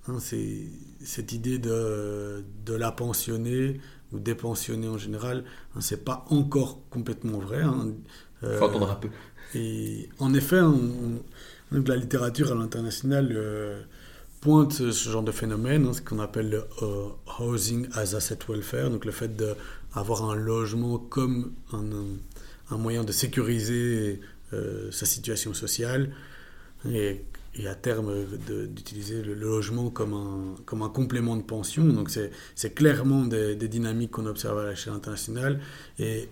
hein, 0.09 0.17
c'est 0.19 0.67
cette 1.03 1.33
idée 1.33 1.59
de, 1.59 2.45
de, 2.67 2.75
la 2.75 2.93
pensionner 2.93 3.81
ou 4.13 4.19
des 4.19 4.35
pensionnés 4.35 4.89
en 4.89 4.99
général, 4.99 5.45
hein, 5.75 5.81
c'est 5.81 6.05
pas 6.05 6.25
encore 6.31 6.81
complètement 6.91 7.39
vrai. 7.39 7.63
Hein. 7.63 7.89
Euh, 8.43 8.59
Faut 8.59 8.67
attendre 8.67 8.91
un 8.91 8.97
peu. 8.97 9.09
Et 9.55 10.09
en 10.19 10.35
effet, 10.35 10.61
la 11.71 11.97
littérature 11.97 12.53
à 12.53 12.55
l'international 12.55 13.87
pointe 14.41 14.73
ce, 14.73 14.91
genre 15.11 15.23
de 15.23 15.33
phénomène, 15.33 15.93
ce 15.93 16.01
qu'on 16.01 16.21
appelle 16.21 16.51
le 16.51 16.65
housing 17.39 17.89
as 17.93 18.15
asset 18.15 18.39
welfare, 18.49 18.91
donc 18.91 19.05
le 19.05 19.11
fait 19.11 19.37
d'avoir 19.37 20.31
un 20.31 20.37
logement 20.37 20.99
comme 20.99 21.53
un 21.73 21.79
un 21.79 22.07
moyen 22.77 23.05
de 23.05 23.13
sécuriser 23.13 24.21
euh, 24.53 24.91
sa 24.91 25.07
situation 25.07 25.55
sociale 25.55 26.11
et, 26.89 27.23
à 27.67 27.75
terme 27.75 28.27
d'utiliser 28.69 29.23
le, 29.23 29.35
logement 29.35 29.91
comme 29.91 30.15
un, 30.15 30.55
comme 30.65 30.83
un 30.83 30.89
complément 30.89 31.37
de 31.37 31.43
pension. 31.43 31.85
Donc 31.85 32.11
c'est 32.11 32.75
clairement 32.75 33.25
des, 33.27 33.57
dynamiques 33.57 34.13
qu'on 34.13 34.27
observe 34.27 34.59
à 34.59 34.71
l'échelle 34.71 34.93
internationale 34.93 35.61
et, 35.99 36.29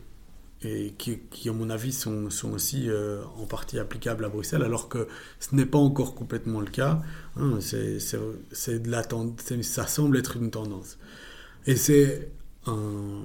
et 0.63 0.95
qui, 0.97 1.19
qui, 1.31 1.49
à 1.49 1.53
mon 1.53 1.71
avis, 1.71 1.93
sont, 1.93 2.31
sont 2.31 2.53
aussi 2.53 2.89
euh, 2.89 3.23
en 3.37 3.47
partie 3.47 3.79
applicables 3.79 4.25
à 4.25 4.29
Bruxelles, 4.29 4.63
alors 4.63 4.89
que 4.89 5.07
ce 5.39 5.55
n'est 5.55 5.67
pas 5.67 5.79
encore 5.79 6.15
complètement 6.15 6.61
le 6.61 6.71
cas. 6.71 7.03
Hein, 7.37 7.59
c'est 7.61 7.99
ça 8.01 9.87
semble 9.87 10.17
être 10.17 10.37
une 10.37 10.51
tendance. 10.51 10.99
Et 11.67 11.77
c'est 11.77 12.31
un, 12.67 13.23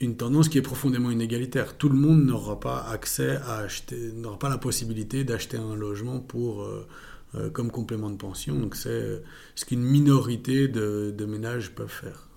une 0.00 0.16
tendance 0.16 0.48
qui 0.48 0.58
est 0.58 0.62
profondément 0.62 1.10
inégalitaire. 1.10 1.76
Tout 1.76 1.88
le 1.88 1.96
monde 1.96 2.24
n'aura 2.24 2.60
pas 2.60 2.86
accès 2.88 3.36
à 3.46 3.58
acheter, 3.58 4.12
n'aura 4.14 4.38
pas 4.38 4.48
la 4.48 4.58
possibilité 4.58 5.24
d'acheter 5.24 5.56
un 5.56 5.74
logement 5.74 6.24
euh, 6.34 6.86
euh, 7.34 7.50
comme 7.50 7.70
complément 7.70 8.10
de 8.10 8.16
pension. 8.16 8.54
Donc 8.54 8.76
c'est 8.76 9.22
ce 9.54 9.64
qu'une 9.64 9.82
minorité 9.82 10.68
de, 10.68 11.26
ménages 11.26 11.74
peuvent 11.74 11.88
faire. 11.88 12.28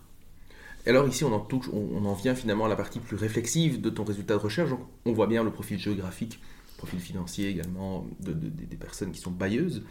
alors 0.85 1.07
ici, 1.07 1.23
on 1.23 1.33
en, 1.33 1.39
touche, 1.39 1.69
on, 1.71 2.03
en 2.05 2.13
vient 2.13 2.35
finalement 2.35 2.65
à 2.65 2.69
la 2.69 2.75
partie 2.75 2.99
plus 2.99 3.15
réflexive 3.15 3.79
de 3.79 3.89
ton 3.89 4.03
résultat 4.03 4.35
de 4.35 4.39
recherche. 4.39 4.71
on 5.05 5.13
voit 5.13 5.27
bien 5.27 5.43
le 5.43 5.51
profil 5.51 5.77
géographique, 5.77 6.39
le 6.73 6.77
profil 6.77 6.99
financier 6.99 7.49
également 7.49 8.07
de, 8.19 8.33
des 8.33 8.77
personnes 8.77 9.11
qui 9.11 9.19
sont 9.19 9.31
bailleuses. 9.31 9.83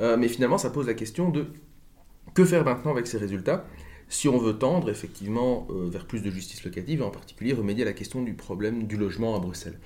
Euh, 0.00 0.16
mais 0.16 0.28
finalement, 0.28 0.58
ça 0.58 0.70
pose 0.70 0.86
la 0.86 0.94
question 0.94 1.30
de 1.30 1.46
que 2.34 2.44
faire 2.44 2.64
maintenant 2.64 2.90
avec 2.90 3.06
ces 3.06 3.18
résultats? 3.18 3.64
Si 4.08 4.28
on 4.28 4.38
veut 4.38 4.54
tendre 4.54 4.90
effectivement 4.90 5.66
euh, 5.70 5.88
vers 5.88 6.06
plus 6.06 6.20
de 6.20 6.30
justice 6.30 6.64
locative 6.64 7.00
et 7.00 7.04
en 7.04 7.10
particulier 7.10 7.52
remédier 7.52 7.82
à 7.82 7.86
la 7.86 7.92
question 7.92 8.22
du 8.22 8.34
problème 8.34 8.86
du 8.86 8.96
logement 8.96 9.34
à 9.34 9.40
Bruxelles. 9.40 9.78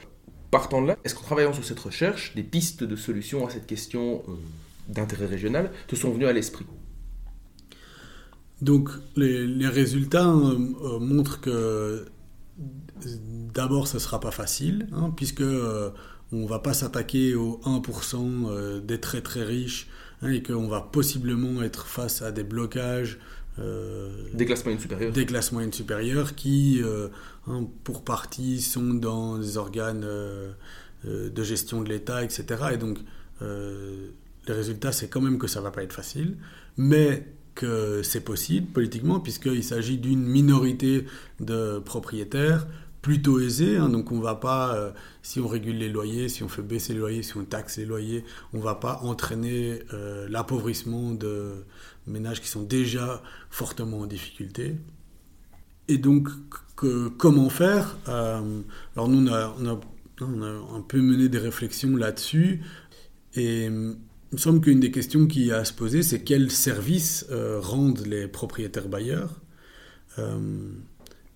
Partant 0.51 0.83
de 0.83 0.89
là, 0.89 0.97
est-ce 1.05 1.15
qu'en 1.15 1.23
travaillant 1.23 1.53
sur 1.53 1.65
cette 1.65 1.79
recherche, 1.79 2.35
des 2.35 2.43
pistes 2.43 2.85
de 2.85 2.97
solutions 2.97 3.47
à 3.47 3.51
cette 3.51 3.67
question 3.67 4.23
euh, 4.29 4.33
d'intérêt 4.89 5.27
régional 5.27 5.71
te 5.87 5.97
sont 5.97 6.11
venues 6.11 6.27
à 6.27 6.33
l'esprit? 6.33 6.67
Donc 8.61 8.91
les, 9.17 9.69
résultats 9.69 10.29
euh, 10.29 10.99
montrent 10.99 11.41
que 11.41 12.07
d'abord 13.55 13.89
ce 13.89 13.97
ne 13.97 14.01
sera 14.01 14.21
pas 14.21 14.33
facile, 14.33 14.87
hein, 14.93 15.11
puisque 15.17 15.41
on 15.41 16.37
ne 16.37 16.47
va 16.47 16.59
pas 16.59 16.75
s'attaquer 16.75 17.35
aux 17.35 17.59
1% 17.65 18.85
des 18.85 19.01
très 19.01 19.23
très 19.23 19.45
riches 19.45 19.89
hein, 20.21 20.31
et 20.31 20.43
qu'on 20.43 20.69
va 20.69 20.83
possiblement 20.83 21.63
être 21.63 21.87
face 21.87 22.21
à 22.21 22.33
des 22.33 22.45
blocages 22.45 23.19
euh, 23.59 24.09
des 24.33 24.47
classes 24.47 24.65
moyennes 24.65 24.81
supérieures. 24.81 25.13
Des 25.13 25.27
classes 25.27 25.53
moyennes 25.53 25.73
supérieures 25.73 26.35
qui, 26.35 26.81
euh, 26.83 27.09
hein, 27.47 27.67
pour 27.85 28.05
partie, 28.05 28.61
sont 28.61 28.95
dans 28.95 29.39
des 29.39 29.57
organes 29.57 30.05
euh, 30.05 30.53
de 31.05 31.43
gestion 31.43 31.83
de 31.83 31.89
l'État, 31.89 32.23
etc. 32.23 32.45
Et 32.73 32.77
donc, 32.77 32.99
les 33.41 34.53
résultats, 34.53 34.93
c'est 34.93 35.09
quand 35.09 35.23
même 35.23 35.39
que 35.39 35.47
ça 35.47 35.63
va 35.63 35.71
pas 35.71 35.83
être 35.83 35.95
facile, 35.95 36.37
mais 36.77 37.27
que 37.55 38.03
c'est 38.03 38.21
possible 38.21 38.67
politiquement, 38.67 39.19
puisqu'il 39.19 39.65
s'agit 39.65 39.97
d'une 39.97 40.23
minorité 40.23 41.07
de 41.41 41.79
propriétaires 41.79 42.67
plutôt 43.01 43.41
aisés. 43.41 43.79
Hein, 43.79 43.89
donc 43.89 44.13
on 44.13 44.21
va 44.21 44.35
pas, 44.35 44.93
si 45.23 45.41
on 45.41 45.49
régule 45.49 45.79
les 45.79 45.89
loyers, 45.89 46.29
si 46.29 46.43
on 46.43 46.49
fait 46.49 46.61
baisser 46.61 46.93
les 46.93 46.99
loyers, 46.99 47.23
si 47.23 47.35
on 47.39 47.45
taxe 47.45 47.79
les 47.79 47.87
loyers, 47.87 48.25
on 48.53 48.61
va 48.61 48.75
pas 48.75 49.01
entraîner 49.03 49.79
l'appauvrissement 50.29 51.13
de, 51.13 51.65
ménages 52.11 52.41
qui 52.41 52.49
sont 52.49 52.63
déjà 52.63 53.23
fortement 53.51 54.01
en 54.01 54.07
difficulté. 54.07 54.77
Et 55.89 55.99
donc, 55.99 56.29
comment 57.19 57.49
faire 57.49 57.97
euh, 58.09 58.61
Alors 58.95 59.09
nous, 59.09 59.27
on 59.29 59.33
a, 59.33 59.55
on, 59.59 59.67
a, 59.67 60.77
un 60.77 60.83
peu 60.83 61.01
mené 61.01 61.29
des 61.29 61.39
réflexions 61.39 61.97
là-dessus. 61.97 62.63
Et 63.35 63.65
il 63.65 63.71
me 63.71 64.39
semble 64.39 64.61
qu'une 64.61 64.81
des 64.81 64.91
questions 64.91 65.27
qui 65.27 65.51
a 65.51 65.59
à 65.59 65.65
se 65.65 65.73
poser, 65.73 66.03
c'est 66.03 66.23
quels 66.23 66.51
services 66.51 67.27
euh, 67.31 67.59
rendent 67.61 68.07
les 68.07 68.29
propriétaires 68.29 68.89
bailleurs 68.89 69.41
euh, 70.19 70.71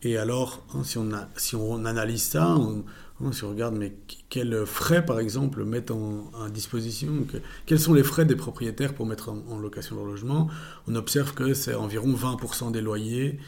Et 0.02 0.16
alors, 0.16 0.64
hein, 0.74 0.84
si, 0.84 0.98
on 0.98 1.12
a, 1.12 1.28
si 1.36 1.56
on 1.56 1.84
analyse 1.84 2.22
ça, 2.22 2.56
on, 2.56 2.84
si 3.32 3.44
on 3.44 3.50
regarde, 3.50 3.76
mais 3.76 3.94
quels 4.28 4.66
frais, 4.66 5.04
par 5.04 5.20
exemple, 5.20 5.64
mettent 5.64 5.90
en, 5.90 6.30
disposition 6.52 7.26
Quels 7.66 7.80
sont 7.80 7.94
les 7.94 8.02
frais 8.02 8.24
des 8.24 8.36
propriétaires 8.36 8.94
pour 8.94 9.06
mettre 9.06 9.30
en, 9.30 9.58
location 9.58 9.96
leur 9.96 10.04
logement? 10.04 10.48
On 10.88 10.94
observe 10.94 11.32
que 11.34 11.54
c'est 11.54 11.74
environ 11.74 12.12
20% 12.12 12.72
des 12.72 12.80
loyers 12.80 13.38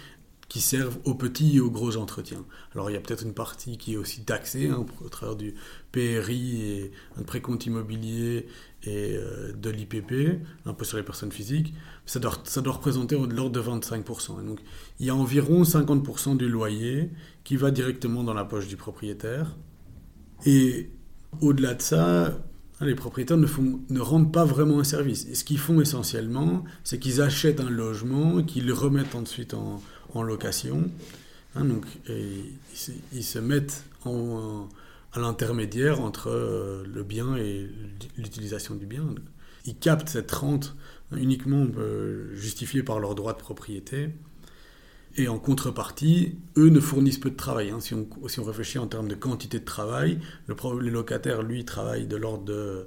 qui 0.49 0.61
servent 0.61 0.99
aux 1.05 1.15
petits 1.15 1.57
et 1.57 1.61
aux 1.61 1.71
gros 1.71 1.97
entretiens. 1.97 2.45
Alors 2.73 2.89
il 2.89 2.95
y 2.95 2.97
a 2.97 3.01
peut-être 3.01 3.25
une 3.25 3.35
partie 3.35 3.79
qui 3.79 3.95
est 3.95 3.97
aussi 3.97 4.23
taxée 4.23 4.69
hein, 4.69 4.87
au 5.05 5.09
travers 5.09 5.35
du 5.35 5.55
PRI 5.91 6.63
et 6.63 6.93
un 7.19 7.25
précompte 7.25 7.67
immobilier 7.67 8.47
et 8.85 9.17
euh, 9.17 9.53
de 9.53 9.71
l'IPP, 9.71 10.41
un 10.65 10.73
peu 10.73 10.85
sur 10.85 10.99
les 10.99 11.03
personnes 11.03 11.33
physiques. 11.33 11.75
Ça 12.07 12.21
doit, 12.21 12.73
représenter 12.73 13.17
de 13.19 13.35
l'ordre 13.35 13.51
de 13.51 13.61
25%. 13.61 14.47
donc 14.47 14.61
il 15.01 15.07
y 15.07 15.11
a 15.11 15.17
environ 15.17 15.65
50% 15.65 16.37
du 16.37 16.49
loyer 16.49 17.11
qui 17.47 17.57
va 17.57 17.71
directement 17.71 18.25
dans 18.25 18.35
la 18.35 18.45
poche 18.45 18.67
du 18.67 18.77
propriétaire. 18.77 19.55
Et 20.47 20.91
au-delà 21.41 21.75
de 21.75 21.81
ça, 21.81 22.37
les 22.81 22.97
propriétaires 22.97 23.37
ne, 23.37 24.01
rendent 24.01 24.33
pas 24.33 24.45
vraiment 24.45 24.81
un 24.81 24.85
service. 24.85 25.33
Ce 25.33 25.45
qu'ils 25.45 25.61
font 25.61 25.81
essentiellement, 25.81 26.65
c'est 26.83 26.99
qu'ils 26.99 27.23
achètent 27.23 27.61
un 27.61 27.71
logement, 27.71 28.43
qu'ils 28.43 28.67
le 28.67 28.73
remettent 28.73 29.15
ensuite 29.15 29.55
en, 29.55 29.81
location. 30.25 30.91
Hein, 31.55 31.67
donc, 31.67 31.85
ils, 32.09 33.23
se 33.23 33.39
mettent 33.39 33.85
en, 34.05 34.69
à 35.13 35.21
l'intermédiaire 35.21 36.01
entre 36.01 36.31
euh, 36.31 36.85
le 36.93 37.05
bien 37.05 37.37
et 37.37 37.71
l'utilisation 38.19 38.75
du 38.75 38.87
bien. 38.87 39.05
Ils 39.67 39.77
captent 39.77 40.09
cette 40.09 40.33
rente 40.33 40.75
uniquement 41.13 41.65
euh, 41.79 42.35
justifiée 42.35 42.83
par 42.83 42.99
leur 42.99 43.15
droit 43.15 43.35
de 43.35 43.39
propriété. 43.39 44.09
Et 45.19 45.29
en 45.29 45.39
contrepartie, 45.39 46.37
eux 46.57 46.69
ne 46.69 46.81
fournissent 46.81 47.19
peu 47.19 47.31
de 47.31 47.37
travail. 47.37 47.71
Hein. 47.71 47.81
Si, 47.81 47.95
on, 47.95 48.45
réfléchit 48.45 48.79
en 48.79 48.87
termes 48.87 49.09
de 49.09 49.15
quantité 49.15 49.59
de 49.59 49.65
travail, 49.65 50.19
le, 50.47 50.55
le 50.79 50.91
locataire, 50.91 51.43
lui, 51.43 51.65
travaille 51.65 52.07
de 52.07 52.17
l'ordre 52.17 52.45
de 52.45 52.87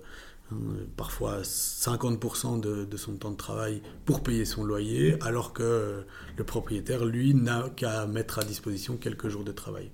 Hein, 0.52 0.56
parfois 0.98 1.42
50% 1.42 2.60
de, 2.60 2.98
son 2.98 3.18
temps 3.18 3.32
de 3.32 3.38
travail 3.38 3.82
pour 4.06 4.24
payer 4.24 4.46
son 4.46 4.64
loyer, 4.64 5.16
alors 5.22 5.54
que 5.54 6.04
le 6.38 6.44
propriétaire, 6.44 7.06
lui, 7.06 7.34
n'a 7.34 7.70
qu'à 7.76 8.08
mettre 8.08 8.40
à 8.40 8.44
disposition 8.44 8.98
quelques 8.98 9.30
jours 9.30 9.44
de 9.44 9.52
travail. 9.52 9.92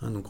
Hein, 0.00 0.10
donc 0.10 0.26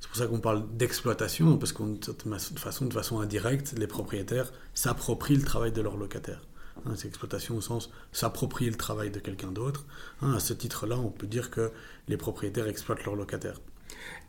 c'est 0.00 0.08
pour 0.08 0.16
ça 0.16 0.26
qu'on 0.26 0.40
parle 0.40 0.64
d'exploitation, 0.76 1.56
parce 1.56 1.72
qu'une 1.72 1.98
de 1.98 2.58
façon, 2.58 2.86
de 2.86 2.92
façon 2.92 3.20
indirecte, 3.20 3.74
les 3.78 3.86
propriétaires 3.86 4.52
s'approprient 4.74 5.36
le 5.36 5.42
travail 5.42 5.72
de 5.72 5.80
leur 5.80 5.96
locataire. 5.96 6.42
Hein, 6.86 6.92
c'est 6.96 7.08
exploitation 7.08 7.56
au 7.56 7.60
sens 7.60 7.90
s'approprier 8.12 8.70
le 8.70 8.76
travail 8.76 9.10
de 9.10 9.18
quelqu'un 9.18 9.50
d'autre. 9.50 9.84
à 10.22 10.40
ce 10.40 10.52
titre-là, 10.52 10.98
on 10.98 11.10
peut 11.10 11.26
dire 11.26 11.50
que 11.50 11.72
les 12.08 12.16
propriétaires 12.16 12.68
exploitent 12.68 13.04
leur 13.04 13.16
locataire. 13.16 13.60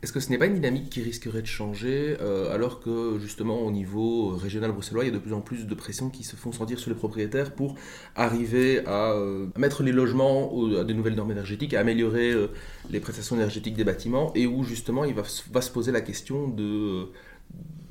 Est-ce 0.02 0.12
que 0.12 0.20
ce 0.20 0.30
n'est 0.30 0.38
pas 0.38 0.46
une 0.46 0.54
dynamique 0.54 0.88
qui 0.88 1.02
risquerait 1.02 1.42
de 1.42 1.46
changer 1.46 2.16
euh, 2.20 2.52
alors 2.52 2.80
que 2.80 3.18
justement 3.20 3.60
au 3.60 3.70
niveau 3.70 4.30
régional 4.30 4.72
bruxellois, 4.72 5.04
il 5.04 5.08
y 5.08 5.10
a 5.10 5.14
de 5.14 5.18
plus 5.18 5.34
en 5.34 5.42
plus 5.42 5.66
de 5.66 5.74
pressions 5.74 6.08
qui 6.08 6.24
se 6.24 6.36
font 6.36 6.52
sentir 6.52 6.78
sur 6.78 6.90
les 6.90 6.96
propriétaires 6.96 7.52
pour 7.52 7.76
arriver 8.16 8.84
à, 8.86 9.12
euh, 9.12 9.46
mettre 9.56 9.82
les 9.82 9.92
logements 9.92 10.52
à 10.78 10.84
des 10.84 10.94
nouvelles 10.94 11.14
normes 11.14 11.32
énergétiques, 11.32 11.74
à 11.74 11.80
améliorer 11.80 12.32
euh, 12.32 12.48
les 12.90 13.00
prestations 13.00 13.36
énergétiques 13.36 13.74
des 13.74 13.84
bâtiments 13.84 14.32
et 14.34 14.46
où 14.46 14.64
justement 14.64 15.04
il 15.04 15.14
va, 15.14 15.24
se 15.24 15.70
poser 15.70 15.92
la 15.92 16.00
question 16.00 16.48
de, 16.48 17.08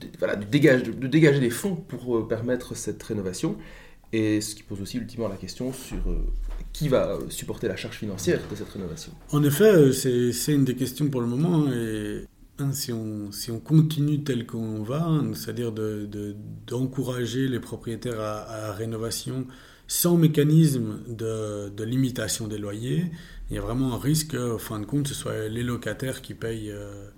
de, 0.01 0.91
de 0.91 1.07
dégager 1.07 1.39
des 1.39 1.49
fonds 1.51 1.75
pour 1.75 2.27
permettre 2.27 2.75
cette 2.75 3.01
rénovation 3.03 3.55
et 4.11 4.41
ce 4.41 4.55
qui 4.55 4.63
pose 4.63 4.81
aussi 4.81 4.97
ultimement 4.97 5.27
la 5.27 5.35
question 5.35 5.71
sur 5.71 5.97
qui 6.73 6.87
va 6.87 7.17
supporter 7.29 7.67
la 7.67 7.75
charge 7.75 7.97
financière 7.97 8.39
de 8.49 8.55
cette 8.55 8.69
rénovation 8.69 9.11
En 9.31 9.43
effet, 9.43 9.71
euh, 9.73 9.91
c'est 9.91 10.53
une 10.53 10.65
des 10.65 10.75
questions 10.75 11.09
pour 11.09 11.21
le 11.21 11.27
moment. 11.27 11.67
Hein, 11.67 11.73
et 11.73 12.25
hein, 12.59 12.71
si, 12.71 12.93
on, 12.93 13.31
si 13.31 13.51
on 13.51 13.59
continue 13.59 14.23
tel 14.23 14.45
qu'on 14.45 14.83
va, 14.83 15.03
hein, 15.03 15.31
c'est-à-dire 15.33 15.71
d'encourager 15.71 17.47
de, 17.47 17.51
les 17.51 17.59
propriétaires 17.59 18.19
à, 18.19 18.61
la 18.61 18.73
rénovation 18.73 19.47
sans 19.87 20.17
mécanisme 20.17 20.99
de, 21.07 21.83
limitation 21.83 22.47
des 22.47 22.59
loyers, 22.59 23.05
il 23.49 23.55
y 23.55 23.57
a 23.57 23.61
vraiment 23.61 23.93
un 23.93 23.97
risque 23.97 24.37
qu'au 24.37 24.59
fin 24.59 24.79
de 24.79 24.85
compte, 24.85 25.07
ce 25.07 25.15
soit 25.15 25.47
les 25.47 25.63
locataires 25.63 26.21
qui 26.21 26.35
payent, 26.35 26.71
euh, 26.71 27.09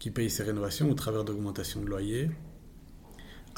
qui 0.00 0.10
payent 0.10 0.30
ces 0.30 0.42
rénovations 0.42 0.90
au 0.90 0.94
travers 0.94 1.22
d'augmentation 1.24 1.80
de 1.80 1.86
loyers. 1.86 2.30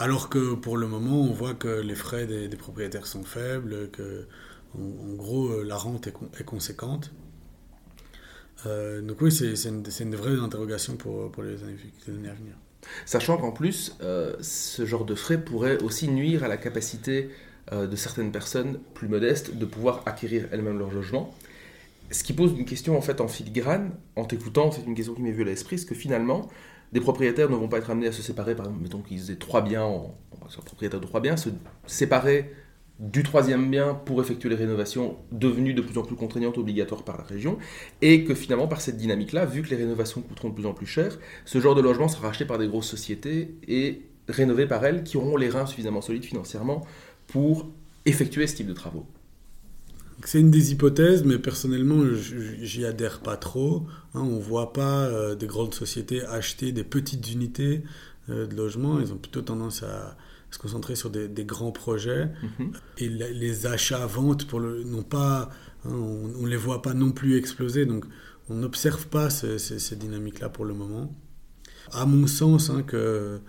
Alors 0.01 0.29
que 0.29 0.55
pour 0.55 0.77
le 0.77 0.87
moment, 0.87 1.21
on 1.23 1.33
voit 1.33 1.55
que 1.55 1.81
les 1.81 1.97
frais 1.97 2.25
des, 2.25 2.49
propriétaires 2.57 3.09
sont 3.09 3.25
faibles, 3.25 3.91
que 3.91 4.27
en, 4.79 5.15
gros, 5.15 5.49
euh, 5.49 5.65
la 5.65 5.77
rente 5.77 6.07
est, 6.07 6.45
conséquente. 6.45 7.11
Euh, 8.67 9.01
donc 9.01 9.21
oui, 9.21 9.33
c'est 9.33 9.55
une, 9.69 10.15
vraie 10.15 10.39
interrogation 10.39 10.97
pour, 10.97 11.33
pour 11.33 11.43
les, 11.43 11.65
années, 11.65 12.29
à 12.29 12.35
venir. 12.35 12.55
Sachant 13.07 13.39
qu'en 13.39 13.51
plus, 13.51 13.97
euh, 14.01 14.37
ce 14.41 14.87
genre 14.87 15.05
de 15.05 15.17
frais 15.17 15.43
pourrait 15.43 15.83
aussi 15.83 16.07
nuire 16.09 16.45
à 16.45 16.49
la 16.49 16.57
capacité 16.57 17.31
de 17.71 17.97
certaines 17.97 18.33
personnes 18.33 18.79
plus 18.95 19.09
modestes 19.09 19.55
de 19.55 19.67
pouvoir 19.67 20.03
acquérir 20.07 20.49
elles-mêmes 20.53 20.79
leur 20.79 20.91
logement. 20.91 21.35
Ce 22.11 22.25
qui 22.25 22.33
pose 22.33 22.53
une 22.53 22.65
question 22.65 22.97
en 22.97 23.03
fait 23.03 23.21
en 23.21 23.29
filigrane, 23.29 23.91
en 24.17 24.25
t'écoutant, 24.25 24.71
c'est 24.71 24.87
une 24.87 24.95
question 24.95 25.13
qui 25.13 25.21
m'est 25.21 25.33
venue 25.33 25.43
à 25.43 25.51
l'esprit, 25.51 25.79
c'est 25.79 25.85
que 25.85 25.95
finalement, 25.95 26.49
des 26.93 27.01
propriétaires 27.01 27.51
ne 27.51 27.57
vont 27.57 27.69
pas 27.69 27.79
être 27.79 27.91
amenés 27.91 28.09
à 28.09 28.13
se 28.13 28.23
séparer, 28.23 28.55
par 28.55 28.67
exemple, 28.67 28.83
mettons 28.83 29.03
qu'ils 29.03 29.31
aient 29.31 29.37
trois 29.37 29.63
biens, 29.63 29.85
en, 29.85 30.15
propriétaire 30.65 31.01
de 31.01 31.07
trois 31.07 31.21
biens, 31.21 31.37
se 31.37 31.51
séparer 31.87 32.53
du 32.99 33.23
troisième 33.23 33.71
bien 33.71 33.95
pour 33.95 34.21
effectuer 34.21 34.49
les 34.49 34.57
rénovations 34.57 35.17
devenues 35.31 35.75
de 35.75 35.83
plus 35.83 35.99
en 35.99 36.03
plus 36.03 36.17
contraignantes, 36.17 36.59
obligatoires 36.59 37.05
par 37.05 37.17
la 37.17 37.25
région, 37.25 37.59
et 38.03 38.25
que 38.25 38.35
finalement 38.35 38.67
par 38.67 38.81
cette 38.81 38.97
dynamique-là, 38.97 39.45
vu 39.45 39.63
que 39.63 39.71
les 39.71 39.77
rénovations 39.77 40.21
coûteront 40.21 40.49
de 40.49 40.55
plus 40.55 40.67
en 40.67 40.75
plus 40.75 40.87
cher, 40.87 41.19
ce 41.45 41.61
genre 41.61 41.75
de 41.75 41.81
logement 41.81 42.09
sera 42.09 42.29
racheté 42.29 42.45
par 42.45 42.59
des 42.59 42.67
grosses 42.67 42.89
sociétés 42.89 43.55
et 43.69 44.03
rénové 44.29 44.67
par 44.67 44.85
elles 44.85 45.05
qui 45.05 45.17
auront 45.17 45.37
les 45.37 45.49
reins 45.49 45.67
suffisamment 45.67 46.01
solides 46.01 46.25
financièrement 46.25 46.85
pour 47.29 47.69
effectuer 48.05 48.47
ce 48.47 48.57
type 48.57 48.67
de 48.67 48.73
travaux. 48.73 49.07
C'est 50.25 50.41
une 50.41 50.51
des 50.51 50.73
hypothèses, 50.73 51.25
mais 51.25 51.39
personnellement, 51.39 52.03
j'y 52.61 52.85
adhère 52.85 53.21
pas 53.21 53.37
trop. 53.37 53.87
Hein, 54.15 54.21
on 54.21 54.37
ne 54.37 54.43
voit 54.43 54.73
pas 54.73 55.05
euh, 55.05 55.35
des 55.35 55.47
grandes 55.47 55.75
sociétés 55.75 56.25
acheter 56.25 56.73
des 56.73 56.85
petites 56.85 57.33
unités 57.33 57.83
euh, 58.29 58.47
de 58.47 58.57
logement. 58.57 59.01
Ils 59.01 59.13
ont 59.13 59.17
plutôt 59.17 59.43
tendance 59.43 59.83
à, 59.83 60.17
se 60.51 60.59
concentrer 60.59 60.97
sur 60.97 61.11
des, 61.11 61.45
grands 61.45 61.73
projets. 61.73 62.31
Mhm. 62.59 62.73
Et 62.99 63.09
les 63.09 63.67
achats-ventes, 63.67 64.51
le, 64.55 64.83
pas, 65.03 65.51
hein, 65.85 65.91
on 65.91 66.43
ne 66.43 66.49
les 66.49 66.57
voit 66.57 66.83
pas 66.83 66.95
non 66.95 67.13
plus 67.13 67.37
exploser. 67.37 67.87
Donc, 67.87 68.05
on 68.49 68.55
n'observe 68.55 69.07
pas 69.09 69.31
ces, 69.31 69.97
dynamiques-là 69.97 70.49
pour 70.49 70.65
le 70.65 70.75
moment. 70.75 71.15
À 71.93 72.07
mon 72.07 72.27
sens, 72.27 72.71
hein, 72.71 72.83
que 72.83 73.41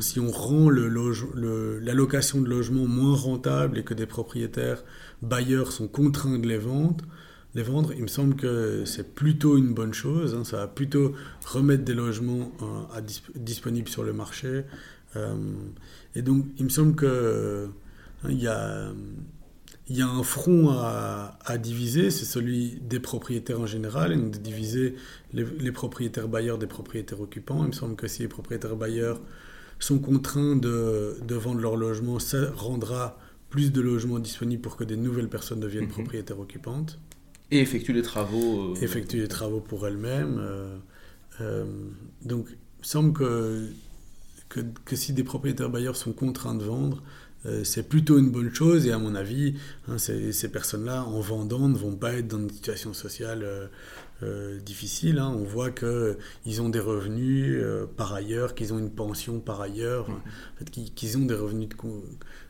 si 0.00 0.20
on 0.20 0.30
rend 0.30 0.68
le, 0.68 0.88
le, 0.88 1.78
la 1.78 1.94
location 1.94 2.40
de 2.40 2.48
logements 2.48 2.86
moins 2.86 3.14
rentable 3.14 3.78
et 3.78 3.84
que 3.84 3.94
des 3.94 4.06
propriétaires 4.06 4.84
bailleurs 5.22 5.72
sont 5.72 5.88
contraints 5.88 6.38
de 6.38 6.46
les 6.46 6.58
vendre, 6.58 7.04
les 7.54 7.62
vendre, 7.62 7.92
il 7.94 8.02
me 8.02 8.08
semble 8.08 8.34
que 8.34 8.84
c'est 8.84 9.14
plutôt 9.14 9.56
une 9.56 9.74
bonne 9.74 9.94
chose. 9.94 10.42
ça 10.42 10.56
va 10.56 10.66
plutôt 10.66 11.14
remettre 11.46 11.84
des 11.84 11.94
logements 11.94 12.50
euh, 12.62 13.00
disponibles 13.36 13.88
sur 13.88 14.02
le 14.02 14.12
marché. 14.12 14.64
Euh, 15.14 15.36
et 16.16 16.22
donc, 16.22 16.46
il 16.58 16.64
me 16.64 16.68
semble 16.68 16.96
que 16.96 17.68
hein, 18.24 18.28
il 18.28 18.42
y 18.42 18.48
a 18.48 18.92
il 19.88 19.98
y 19.98 20.02
a 20.02 20.08
un 20.08 20.22
front 20.22 20.70
à, 20.70 21.38
à 21.44 21.58
diviser, 21.58 22.10
c'est 22.10 22.24
celui 22.24 22.78
des 22.80 23.00
propriétaires 23.00 23.60
en 23.60 23.66
général, 23.66 24.12
et 24.12 24.16
donc 24.16 24.30
de 24.30 24.38
diviser 24.38 24.94
les, 25.32 25.72
propriétaires 25.72 26.28
bailleurs 26.28 26.56
des 26.58 26.66
propriétaires 26.66 27.20
occupants. 27.20 27.62
Il 27.62 27.68
me 27.68 27.72
semble 27.72 27.94
que 27.96 28.08
si 28.08 28.22
les 28.22 28.28
propriétaires 28.28 28.76
bailleurs 28.76 29.20
sont 29.78 29.98
contraints 29.98 30.56
de, 30.56 31.16
de 31.26 31.34
vendre 31.34 31.60
leur 31.60 31.76
logement, 31.76 32.18
ça 32.18 32.50
rendra 32.52 33.18
plus 33.50 33.72
de 33.72 33.80
logements 33.80 34.18
disponibles 34.18 34.62
pour 34.62 34.76
que 34.76 34.84
des 34.84 34.96
nouvelles 34.96 35.28
personnes 35.28 35.60
deviennent 35.60 35.84
mhm. 35.84 35.90
propriétaires 35.90 36.40
occupantes. 36.40 36.98
Et 37.50 37.60
effectuent 37.60 37.92
les 37.92 38.02
travaux. 38.02 38.72
Euh... 38.72 38.82
Effectuent 38.82 39.20
les 39.20 39.28
travaux 39.28 39.60
pour 39.60 39.86
elles-mêmes. 39.86 40.38
Euh, 40.40 40.76
euh, 41.40 41.64
donc, 42.22 42.46
il 42.50 42.80
me 42.80 42.84
semble 42.84 43.12
que 43.12 43.68
que, 44.84 44.96
si 44.96 45.12
des 45.12 45.24
propriétaires 45.24 45.70
bailleurs 45.70 45.96
sont 45.96 46.12
contraints 46.12 46.54
de 46.54 46.64
vendre, 46.64 47.02
c'est 47.62 47.88
plutôt 47.88 48.18
une 48.18 48.30
bonne 48.30 48.52
chose. 48.54 48.86
Et 48.86 48.92
à 48.92 48.98
mon 48.98 49.14
avis, 49.14 49.54
hein, 49.88 49.98
ces, 49.98 50.48
personnes-là, 50.48 51.04
en 51.04 51.20
vendant, 51.20 51.68
ne 51.68 51.76
vont 51.76 51.96
pas 51.96 52.14
être 52.14 52.28
dans 52.28 52.38
une 52.38 52.50
situation 52.50 52.94
sociale 52.94 53.42
euh, 53.42 53.66
euh, 54.22 54.58
difficile. 54.60 55.18
Hein. 55.18 55.34
On 55.36 55.44
voit 55.44 55.70
qu'ils 55.70 56.62
ont 56.62 56.68
des 56.68 56.80
revenus 56.80 57.62
par 57.96 58.14
ailleurs, 58.14 58.54
qu'ils 58.54 58.72
ont 58.72 58.78
une 58.78 58.90
pension 58.90 59.40
par 59.40 59.60
ailleurs, 59.60 60.08
mmh. 60.08 60.74
qu'ils 60.94 61.18
ont 61.18 61.26
des 61.26 61.34
revenus 61.34 61.68
de, 61.68 61.76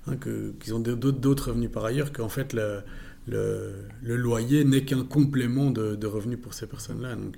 hein, 0.06 0.16
qu'ils 0.60 0.74
ont 0.74 0.80
d'autres 0.80 1.48
revenus 1.48 1.70
par 1.70 1.84
ailleurs, 1.84 2.12
qu'en 2.12 2.28
fait 2.28 2.52
le, 2.52 2.82
le, 3.26 4.16
loyer 4.16 4.64
n'est 4.64 4.84
qu'un 4.84 5.04
complément 5.04 5.70
de, 5.70 5.96
de, 5.96 6.06
revenus 6.06 6.38
pour 6.40 6.54
ces 6.54 6.66
personnes-là. 6.66 7.16
Donc 7.16 7.36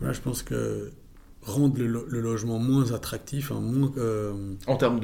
voilà, 0.00 0.12
je 0.12 0.20
pense 0.20 0.42
que 0.42 0.90
rendre 1.42 1.78
le, 1.78 2.20
logement 2.20 2.58
moins 2.58 2.92
attractif, 2.92 3.52
hein, 3.52 3.60
moins, 3.60 3.92
euh, 3.98 4.54
en 4.66 4.76
termes 4.76 5.00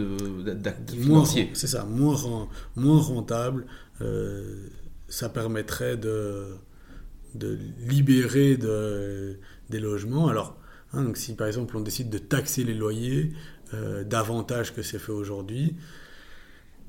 d'actifs 0.54 1.02
financiers. 1.02 1.50
C'est 1.54 1.68
ça, 1.68 1.84
moins, 1.84 2.48
moins 2.76 3.00
rentable. 3.00 3.66
Euh, 4.00 4.66
ça 5.08 5.28
permettrait 5.28 5.96
de, 5.96 6.56
de 7.34 7.58
libérer 7.86 8.56
de, 8.56 9.38
des 9.70 9.78
logements. 9.78 10.28
Alors, 10.28 10.56
hein, 10.92 11.04
donc 11.04 11.16
si 11.16 11.34
par 11.34 11.46
exemple 11.46 11.76
on 11.76 11.80
décide 11.80 12.10
de 12.10 12.18
taxer 12.18 12.64
les 12.64 12.74
loyers 12.74 13.32
euh, 13.74 14.04
davantage 14.04 14.74
que 14.74 14.82
c'est 14.82 14.98
fait 14.98 15.12
aujourd'hui, 15.12 15.76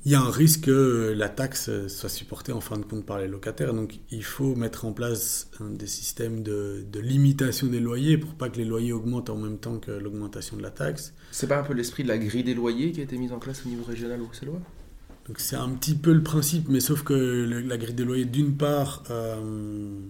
il 0.05 0.11
y 0.11 0.15
a 0.15 0.21
un 0.21 0.29
risque 0.29 0.65
que 0.65 1.13
la 1.15 1.29
taxe 1.29 1.69
soit 1.87 2.09
supportée 2.09 2.51
en 2.51 2.59
fin 2.59 2.77
de 2.77 2.83
compte 2.83 3.05
par 3.05 3.19
les 3.19 3.27
locataires. 3.27 3.73
Donc 3.73 3.99
il 4.11 4.23
faut 4.23 4.55
mettre 4.55 4.85
en 4.85 4.91
place 4.91 5.49
des 5.61 5.87
systèmes 5.87 6.43
de, 6.43 6.85
limitation 6.95 7.67
des 7.67 7.79
loyers 7.79 8.17
pour 8.17 8.33
pas 8.33 8.49
que 8.49 8.57
les 8.57 8.65
loyers 8.65 8.91
augmentent 8.91 9.29
en 9.29 9.37
même 9.37 9.57
temps 9.57 9.79
que 9.79 9.91
l'augmentation 9.91 10.57
de 10.57 10.61
la 10.61 10.71
taxe. 10.71 11.13
C'est 11.31 11.47
pas 11.47 11.59
un 11.59 11.63
peu 11.63 11.73
l'esprit 11.73 12.03
de 12.03 12.09
la 12.09 12.17
grille 12.17 12.43
des 12.43 12.53
loyers 12.53 12.91
qui 12.91 12.99
a 12.99 13.03
été 13.03 13.17
mise 13.17 13.31
en 13.31 13.39
place 13.39 13.63
au 13.65 13.69
niveau 13.69 13.83
régional 13.83 14.19
bruxellois? 14.19 14.59
Donc 15.27 15.39
c'est 15.39 15.55
un 15.55 15.69
petit 15.69 15.95
peu 15.95 16.11
le 16.11 16.21
principe, 16.21 16.67
mais 16.67 16.81
sauf 16.81 17.03
que 17.03 17.13
la 17.13 17.77
grille 17.77 17.93
des 17.93 18.03
loyers, 18.03 18.25
d'une 18.25 18.57
part, 18.57 19.03
euh, 19.09 20.01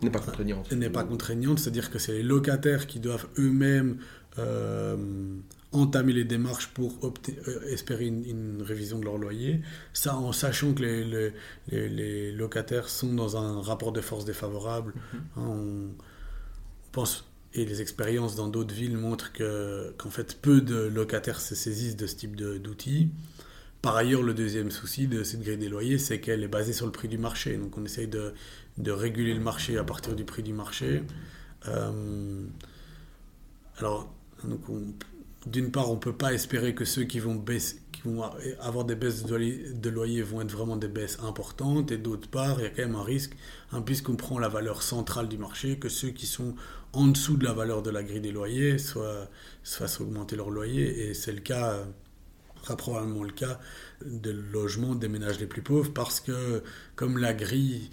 n'est 0.00 0.10
pas 0.10 0.20
contraignante. 0.20 0.70
N'est 0.70 0.90
pas 0.90 1.02
contraignante, 1.02 1.58
c'est-à-dire 1.58 1.90
que 1.90 1.98
c'est 1.98 2.12
les 2.12 2.22
locataires 2.22 2.86
qui 2.86 3.00
doivent 3.00 3.26
eux-mêmes 3.36 3.98
euh, 4.38 4.96
entamer 5.72 6.12
les 6.12 6.24
démarches 6.24 6.68
pour 6.68 6.98
euh, 7.04 7.60
espérer 7.68 8.06
une, 8.06 8.62
révision 8.62 8.98
de 8.98 9.04
leur 9.04 9.18
loyer. 9.18 9.60
Ça 9.92 10.16
en 10.16 10.32
sachant 10.32 10.74
que 10.74 10.82
les, 10.82 11.32
les, 11.68 12.32
locataires 12.32 12.88
sont 12.88 13.14
dans 13.14 13.36
un 13.36 13.60
rapport 13.60 13.92
de 13.92 14.00
force 14.00 14.24
défavorable. 14.24 14.94
Mhm. 14.94 15.20
Hein, 15.36 15.46
on, 15.46 15.88
pense, 16.92 17.24
et 17.54 17.64
les 17.64 17.80
expériences 17.80 18.36
dans 18.36 18.48
d'autres 18.48 18.74
villes 18.74 18.96
montrent 18.96 19.32
qu'en 19.32 20.10
fait 20.10 20.40
peu 20.40 20.60
de 20.60 20.86
locataires 20.86 21.40
se 21.40 21.54
saisissent 21.54 21.96
de 21.96 22.06
ce 22.06 22.16
type 22.16 22.36
d'outils. 22.36 23.10
Par 23.82 23.96
ailleurs, 23.96 24.22
le 24.22 24.34
deuxième 24.34 24.70
souci 24.70 25.06
de 25.06 25.24
cette 25.24 25.40
grille 25.42 25.56
des 25.56 25.68
loyers, 25.68 25.98
c'est 25.98 26.20
qu'elle 26.20 26.42
est 26.42 26.48
basée 26.48 26.74
sur 26.74 26.84
le 26.86 26.92
prix 26.92 27.08
du 27.08 27.16
marché. 27.16 27.56
Donc 27.56 27.78
on 27.78 27.84
essaye 27.84 28.08
de, 28.08 28.34
de 28.76 28.90
réguler 28.90 29.34
le 29.34 29.40
marché 29.40 29.78
à 29.78 29.84
partir 29.84 30.14
du 30.14 30.24
prix 30.24 30.42
du 30.42 30.52
marché. 30.52 31.02
Euh, 31.66 32.44
alors, 33.78 34.12
d'une 35.46 35.70
part, 35.70 35.90
on 35.90 35.94
ne 35.94 36.00
peut 36.00 36.12
pas 36.12 36.32
espérer 36.32 36.74
que 36.74 36.84
ceux 36.84 37.04
qui 37.04 37.18
vont, 37.18 37.42
avoir 38.60 38.84
des 38.84 38.94
baisses 38.94 39.24
de 39.24 39.90
loyer, 39.90 40.22
vont 40.22 40.42
être 40.42 40.50
vraiment 40.50 40.76
des 40.76 40.88
baisses 40.88 41.18
importantes. 41.22 41.92
Et 41.92 41.96
d'autre 41.96 42.28
part, 42.28 42.60
il 42.60 42.64
y 42.64 42.66
a 42.66 42.70
quand 42.70 42.82
même 42.82 42.96
un 42.96 43.02
risque, 43.02 43.36
hein, 43.72 43.82
puisqu'on 43.82 44.16
prend 44.16 44.38
la 44.38 44.48
valeur 44.48 44.82
centrale 44.82 45.28
du 45.28 45.38
marché, 45.38 45.78
que 45.78 45.88
ceux 45.88 46.10
qui 46.10 46.26
sont 46.26 46.54
en 46.92 47.06
dessous 47.06 47.36
de 47.36 47.44
la 47.44 47.52
valeur 47.52 47.82
de 47.82 47.90
la 47.90 48.02
grille 48.02 48.20
des 48.20 48.32
loyers 48.32 48.78
soient, 48.78 49.28
fassent 49.62 50.00
augmenter 50.00 50.36
leur 50.36 50.50
loyer. 50.50 51.08
Et 51.08 51.14
c'est 51.14 51.32
le 51.32 51.40
cas, 51.40 51.78
sera 52.62 52.76
probablement 52.76 53.24
le 53.24 53.32
cas 53.32 53.58
des 54.04 54.32
logements 54.32 54.94
des 54.94 55.08
ménages 55.08 55.40
les 55.40 55.46
plus 55.46 55.62
pauvres, 55.62 55.92
parce 55.92 56.20
que 56.20 56.62
comme 56.96 57.18
la 57.18 57.32
grille 57.32 57.90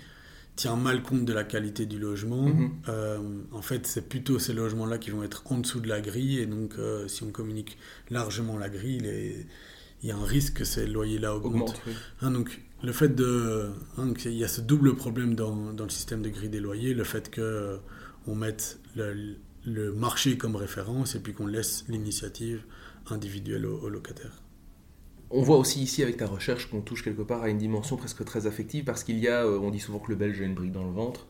tient 0.58 0.76
mal 0.76 1.04
compte 1.04 1.24
de 1.24 1.32
la 1.32 1.46
qualité 1.46 1.86
du 1.86 2.00
logement. 2.00 2.48
Mhm. 2.48 2.72
Euh, 2.90 3.20
en 3.54 3.62
fait, 3.62 3.88
c'est 3.88 4.10
plutôt 4.10 4.40
ces 4.40 4.54
logements-là 4.54 4.98
qui 4.98 5.12
vont 5.12 5.24
être 5.24 5.44
en 5.52 5.60
dessous 5.60 5.80
de 5.80 5.88
la 5.88 6.02
grille. 6.02 6.40
Et 6.40 6.48
donc, 6.48 6.74
euh, 6.78 7.08
si 7.08 7.24
on 7.24 7.32
communique 7.32 7.78
largement 8.10 8.58
la 8.58 8.68
grille, 8.68 9.46
il 10.02 10.10
y 10.10 10.12
a 10.12 10.18
un 10.18 10.26
risque 10.26 10.56
que 10.56 10.66
ces 10.66 10.88
loyers-là 10.88 11.36
augmentent. 11.36 11.80
Hein, 12.22 12.32
donc, 12.32 12.60
le 12.84 12.92
fait 12.92 13.16
de... 13.16 13.70
Hein, 13.98 14.14
il 14.26 14.34
y 14.34 14.44
a 14.44 14.48
ce 14.48 14.62
double 14.62 14.96
problème 14.96 15.36
dans, 15.36 15.74
dans, 15.74 15.86
le 15.86 15.90
système 15.92 16.24
de 16.24 16.30
grille 16.30 16.50
des 16.50 16.60
loyers. 16.60 16.96
Le 16.96 17.04
fait 17.04 17.34
qu'on 17.34 17.42
euh, 17.42 17.78
mette 18.36 18.80
le, 18.96 19.36
le, 19.64 19.94
marché 19.94 20.38
comme 20.38 20.56
référence 20.56 21.14
et 21.16 21.20
puis 21.20 21.34
qu'on 21.34 21.48
laisse 21.48 21.86
l'initiative 21.88 22.64
individuelle 23.10 23.68
aux 23.68 23.90
locataires. 23.90 24.42
On 25.30 25.42
voit 25.42 25.58
aussi 25.58 25.82
ici 25.82 26.04
avec 26.04 26.16
ta 26.18 26.26
recherche 26.26 26.70
qu'on 26.70 26.80
touche 26.80 27.04
quelque 27.04 27.22
part 27.22 27.44
à 27.44 27.50
une 27.50 27.58
dimension 27.58 27.98
presque 27.98 28.24
très 28.24 28.48
affective 28.48 28.86
parce 28.86 29.04
qu'il 29.04 29.20
y 29.20 29.28
a, 29.28 29.44
euh, 29.44 29.60
on 29.60 29.72
dit 29.72 29.80
souvent 29.80 30.00
que 30.00 30.10
le 30.10 30.16
Belge 30.16 30.40
a 30.42 30.46
une 30.46 30.54
brique 30.54 30.72
dans 30.72 30.86
le 30.86 30.92
ventre, 30.92 31.28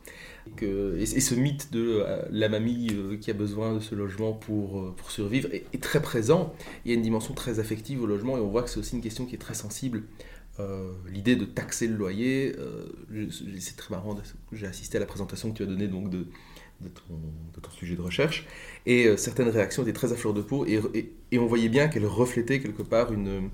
et, 0.62 1.06
ce 1.06 1.34
mythe 1.34 1.74
de 1.74 2.04
euh, 2.06 2.22
la 2.30 2.48
mamie 2.48 2.90
euh, 2.92 3.18
qui 3.18 3.32
a 3.32 3.34
besoin 3.34 3.74
de 3.74 3.80
ce 3.80 3.96
logement 3.96 4.34
pour, 4.34 4.94
pour 4.94 5.10
survivre 5.10 5.50
est, 5.52 5.82
très 5.82 6.02
présent. 6.02 6.54
Il 6.86 6.92
y 6.92 6.94
a 6.94 6.96
une 6.96 7.02
dimension 7.02 7.34
très 7.34 7.60
affective 7.60 8.02
au 8.02 8.06
logement 8.06 8.38
et 8.38 8.40
on 8.40 8.50
voit 8.50 8.62
que 8.62 8.70
c'est 8.70 8.80
aussi 8.80 8.96
une 8.96 9.02
question 9.02 9.26
qui 9.26 9.34
est 9.36 9.40
très 9.40 9.56
sensible. 9.56 10.04
L'idée 11.08 11.36
de 11.36 11.46
taxer 11.46 11.88
le 11.88 11.96
loyer, 11.96 12.56
c'est 13.60 13.78
très 13.78 13.94
marrant, 13.94 14.18
j'ai 14.52 14.66
assisté 14.66 14.98
à 14.98 15.00
la 15.00 15.06
présentation 15.06 15.52
que 15.52 15.58
tu 15.58 15.62
as 15.62 15.68
donnée 15.68 15.88
donc 15.88 16.10
de, 16.10 16.26
ton, 16.82 17.70
sujet 17.78 17.96
de 17.96 18.02
recherche, 18.02 18.48
et 18.88 19.16
certaines 19.18 19.50
réactions 19.50 19.84
étaient 19.84 19.94
très 19.94 20.14
à 20.14 20.16
fleur 20.16 20.34
de 20.34 20.42
peau, 20.42 20.66
et 20.66 21.38
on 21.38 21.46
voyait 21.46 21.70
bien 21.70 21.90
qu'elles 21.90 22.08
reflétaient 22.08 22.60
quelque 22.60 22.82
part 22.82 23.14
une, 23.14 23.52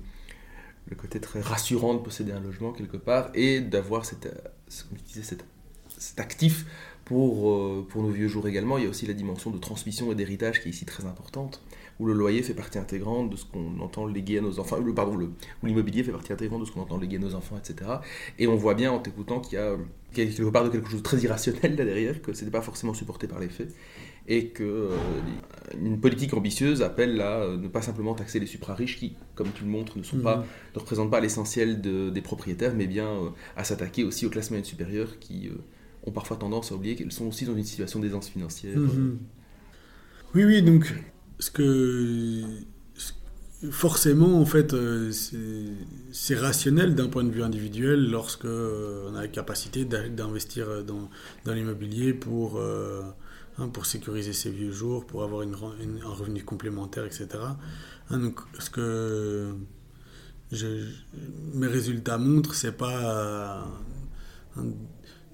le 0.86 0.96
côté 0.96 1.20
très 1.20 1.40
rassurant 1.40 1.94
de 1.94 2.00
posséder 2.00 2.32
un 2.32 2.40
logement 2.40 2.72
quelque 2.72 2.96
part 2.96 3.30
et 3.34 3.60
d'avoir 3.60 4.02
euh, 4.02 4.30
cet, 4.68 6.18
actif 6.18 6.66
pour, 7.04 7.50
euh, 7.50 7.86
pour 7.88 8.02
nos 8.02 8.10
vieux 8.10 8.28
jours 8.28 8.48
également. 8.48 8.78
Il 8.78 8.84
y 8.84 8.86
a 8.86 8.90
aussi 8.90 9.06
la 9.06 9.14
dimension 9.14 9.50
de 9.50 9.58
transmission 9.58 10.10
et 10.12 10.14
d'héritage 10.14 10.60
qui 10.60 10.68
est 10.68 10.70
ici 10.70 10.84
très 10.84 11.04
importante, 11.04 11.62
où 12.00 12.06
le 12.06 12.12
loyer 12.12 12.42
fait 12.42 12.54
partie 12.54 12.78
intégrante 12.78 13.30
de 13.30 13.36
ce 13.36 13.44
qu'on 13.44 13.80
entend 13.80 14.06
léguer 14.06 14.38
à 14.38 14.40
nos 14.40 14.58
enfants, 14.58 14.78
le, 14.78 14.94
pardon, 14.94 15.16
le, 15.16 15.26
où 15.62 15.66
l'immobilier 15.66 16.02
fait 16.02 16.12
partie 16.12 16.32
intégrante 16.32 16.60
de 16.60 16.66
ce 16.66 16.72
qu'on 16.72 16.82
entend 16.82 16.98
léguer 16.98 17.16
à 17.16 17.20
nos 17.20 17.34
enfants, 17.34 17.56
etc. 17.58 17.90
Et 18.38 18.46
on 18.46 18.56
voit 18.56 18.74
bien 18.74 18.92
en 18.92 18.98
t'écoutant 18.98 19.40
qu'il 19.40 19.58
y 19.58 19.62
a 19.62 19.76
quelque 20.12 20.50
part 20.50 20.64
de 20.64 20.70
quelque 20.70 20.88
chose 20.88 21.00
de 21.00 21.04
très 21.04 21.18
irrationnel 21.18 21.76
là 21.76 21.84
derrière, 21.84 22.22
que 22.22 22.32
ce 22.32 22.44
n'est 22.44 22.50
pas 22.50 22.62
forcément 22.62 22.94
supporté 22.94 23.26
par 23.26 23.40
les 23.40 23.48
faits 23.48 23.74
et 24.26 24.48
que 24.48 24.62
euh, 24.62 24.96
une 25.78 26.00
politique 26.00 26.32
ambitieuse 26.32 26.82
appelle 26.82 27.20
à 27.20 27.40
euh, 27.40 27.56
ne 27.58 27.68
pas 27.68 27.82
simplement 27.82 28.14
taxer 28.14 28.40
les 28.40 28.46
supra-riches 28.46 28.98
qui, 28.98 29.16
comme 29.34 29.48
tu 29.52 29.64
le 29.64 29.70
montres, 29.70 29.98
ne, 29.98 30.02
sont 30.02 30.18
pas, 30.18 30.36
mhm. 30.38 30.44
ne 30.76 30.80
représentent 30.80 31.10
pas 31.10 31.20
l'essentiel 31.20 31.80
des 31.80 32.22
propriétaires, 32.22 32.72
mais 32.74 32.86
bien 32.86 33.08
euh, 33.08 33.30
à 33.56 33.64
s'attaquer 33.64 34.04
aussi 34.04 34.24
aux 34.24 34.30
classes 34.30 34.50
moyennes 34.50 34.64
supérieures 34.64 35.18
qui 35.18 35.50
ont 36.04 36.12
parfois 36.12 36.36
tendance 36.36 36.72
à 36.72 36.74
oublier 36.74 36.96
qu'elles 36.96 37.12
sont 37.12 37.26
aussi 37.26 37.44
dans 37.44 37.56
une 37.56 37.64
situation 37.64 38.00
d'aisance 38.00 38.28
financière. 38.28 38.78
Mhm. 38.78 39.18
Oui, 40.34 40.44
oui, 40.44 40.62
donc 40.62 40.94
ce 41.38 41.50
que 41.50 42.42
forcément, 43.70 44.40
en 44.40 44.44
fait, 44.44 44.74
c'est 46.12 46.34
rationnel 46.34 46.94
d'un 46.94 47.08
point 47.08 47.24
de 47.24 47.30
vue 47.30 47.42
individuel 47.42 48.10
lorsque 48.10 48.44
on 48.44 49.14
a 49.14 49.22
la 49.22 49.28
capacité 49.28 49.84
d'investir 49.84 50.84
dans, 50.84 51.08
dans 51.44 51.54
l'immobilier 51.54 52.12
pour 52.12 52.60
Hein, 53.58 53.68
pour 53.68 53.86
sécuriser 53.86 54.32
ses 54.32 54.50
vieux 54.50 54.72
jours, 54.72 55.06
pour 55.06 55.22
avoir 55.22 55.42
un 55.42 56.08
revenu 56.08 56.42
complémentaire, 56.42 57.04
etc. 57.04 57.28
Hein, 58.10 58.18
donc, 58.18 58.40
ce 58.58 58.68
que 58.68 59.54
mes 61.54 61.68
résultats 61.68 62.18
montrent, 62.18 62.54
c'est 62.54 62.76
pas 62.76 63.68
euh, 64.56 64.62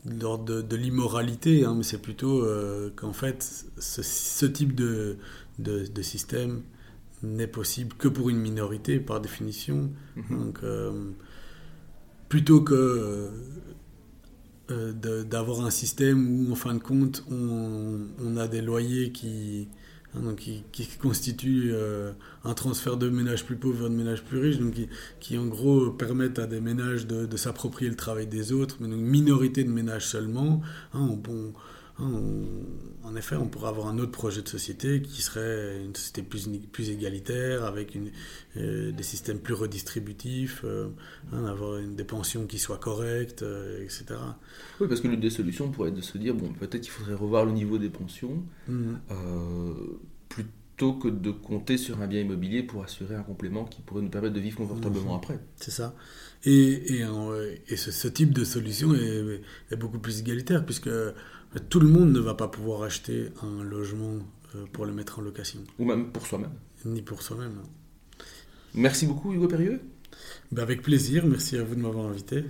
l'ordre 0.05 0.63
de, 0.63 0.77
l'immoralité, 0.77 1.65
hein, 1.65 1.75
mais 1.77 1.83
c'est 1.83 2.01
plutôt 2.01 2.43
euh, 2.43 2.91
qu'en 2.97 3.13
fait, 3.13 3.67
ce, 3.79 4.47
type 4.47 4.75
de, 4.75 5.17
de, 5.59 6.03
système 6.03 6.63
n'est 7.23 7.47
possible 7.47 7.95
que 7.97 8.09
pour 8.09 8.31
une 8.31 8.39
minorité, 8.39 8.99
par 8.99 9.21
définition. 9.21 9.91
Mm-hmm. 10.17 10.39
Donc, 10.39 10.59
euh, 10.63 11.11
plutôt 12.29 12.63
que 12.63 13.31
euh, 14.71 14.93
d'avoir 15.25 15.63
un 15.63 15.71
système 15.71 16.47
où, 16.49 16.53
en 16.53 16.55
fin 16.55 16.75
de 16.75 16.83
compte, 16.83 17.25
on, 17.31 18.37
a 18.37 18.49
des 18.49 18.63
loyers 18.63 19.13
qui, 19.13 19.69
hein, 20.15 20.35
qui, 20.37 20.63
constituent 21.01 21.71
euh, 21.73 22.13
un 22.45 22.55
transfert 22.55 22.97
de 22.97 23.09
ménages 23.09 23.45
plus 23.45 23.57
pauvres 23.57 23.81
vers 23.81 23.91
de 23.91 23.95
ménages 23.95 24.23
plus 24.23 24.39
riches, 24.39 24.59
donc 24.59 24.75
qui, 25.21 25.39
en 25.39 25.47
gros 25.47 25.91
permettent 25.91 26.39
à 26.39 26.47
des 26.47 26.61
ménages 26.61 27.07
de, 27.07 27.37
s'approprier 27.37 27.91
le 27.91 27.97
travail 27.97 28.27
des 28.27 28.53
autres, 28.53 28.77
mais 28.81 28.87
une 28.87 28.97
minorité 28.97 29.65
de 29.65 29.71
ménages 29.71 30.07
seulement. 30.07 30.61
Hein, 30.95 31.09
Hein, 32.01 32.23
en 33.03 33.17
effet, 33.17 33.37
on 33.37 33.49
pourrait 33.49 33.69
avoir 33.69 33.89
un 33.89 33.99
autre 33.99 34.13
projet 34.13 34.43
de 34.43 34.49
société 34.49 35.03
qui 35.03 35.23
serait 35.23 35.83
une 35.85 35.95
société 35.95 36.23
plus, 36.23 36.49
plus 36.71 36.91
égalitaire, 36.91 37.65
avec 37.65 37.95
une, 37.95 38.11
euh, 38.57 38.93
des 38.93 39.03
systèmes 39.03 39.39
plus 39.39 39.55
redistributifs, 39.55 40.63
euh, 40.65 40.89
hein, 41.33 41.45
avoir 41.47 41.81
des 41.81 42.05
pensions 42.05 42.47
qui 42.47 42.59
soient 42.59 42.79
correctes, 42.79 43.43
euh, 43.43 43.83
etc. 43.83 44.05
Oui, 44.81 44.87
parce 44.89 45.01
que 45.01 45.09
l'une 45.09 45.21
des 45.21 45.31
solutions 45.31 45.71
pourrait 45.71 45.89
être 45.89 45.97
de 45.97 46.03
se 46.03 46.19
dire, 46.19 46.35
bon, 46.35 46.53
peut-être 46.53 46.83
qu'il 46.83 46.93
faudrait 46.93 47.15
revoir 47.15 47.45
le 47.45 47.53
niveau 47.53 47.79
des 47.79 47.91
pensions, 47.91 48.45
mmh. 48.69 48.95
plutôt 50.29 50.95
que 50.95 51.09
de 51.09 51.31
compter 51.31 51.79
sur 51.79 52.01
un 52.01 52.07
bien 52.07 52.21
immobilier 52.21 52.63
pour 52.63 52.83
assurer 52.85 53.15
un 53.15 53.23
complément 53.23 53.65
qui 53.65 53.83
pourrait 53.83 54.03
nous 54.03 54.09
permettre 54.09 54.35
de 54.35 54.41
vivre 54.41 54.57
confortablement 54.59 55.15
mmh. 55.15 55.19
après. 55.19 55.41
C'est 55.57 55.73
ça. 55.73 55.95
Et, 56.45 57.01
et, 57.01 57.05
et 57.69 57.77
ce, 57.77 57.91
ce, 57.91 58.09
type 58.09 58.33
de 58.33 58.45
solution 58.45 58.95
est, 58.95 59.43
est 59.71 59.77
beaucoup 59.77 59.99
plus 59.99 60.21
égalitaire, 60.21 60.65
puisque 60.65 60.89
tout 61.59 61.81
le 61.81 61.89
monde 61.89 62.13
ne 62.13 62.21
va 62.21 62.35
pas 62.35 62.49
pouvoir 62.49 62.83
acheter 62.83 63.29
un 63.43 63.65
logement 63.65 64.19
euh, 64.55 64.65
pour 64.73 64.87
le 64.87 64.93
mettre 64.93 65.19
en 65.19 65.23
location. 65.23 65.61
Ou 65.79 65.85
même 65.85 66.13
pour 66.13 66.27
soi-même. 66.27 66.53
Ni 66.85 67.03
pour 67.03 67.23
soi-même. 67.23 67.61
Merci 68.75 69.07
beaucoup 69.07 69.33
Hugo 69.33 69.49
Périeux. 69.49 69.81
Ben 70.53 70.63
avec 70.63 70.83
plaisir, 70.83 71.27
merci 71.27 71.57
à 71.57 71.63
vous 71.63 71.75
de 71.75 71.81
m'avoir 71.81 72.07
invité. 72.07 72.45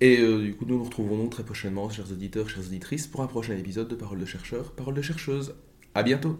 Et 0.00 0.20
euh, 0.20 0.42
du 0.42 0.54
coup, 0.54 0.66
nous 0.66 0.78
nous 0.78 0.84
retrouvons 0.84 1.28
très 1.28 1.42
prochainement, 1.42 1.88
chers 1.88 2.10
auditeurs, 2.10 2.48
chères 2.48 2.64
auditrices, 2.66 3.06
pour 3.06 3.22
un 3.22 3.26
prochain 3.26 3.56
épisode 3.56 3.88
de 3.88 3.94
Parole 3.94 4.18
de 4.18 4.24
chercheurs, 4.24 4.72
Parole 4.72 4.94
de 4.94 5.02
chercheuses. 5.02 5.54
À 5.94 6.02
bientôt 6.02 6.38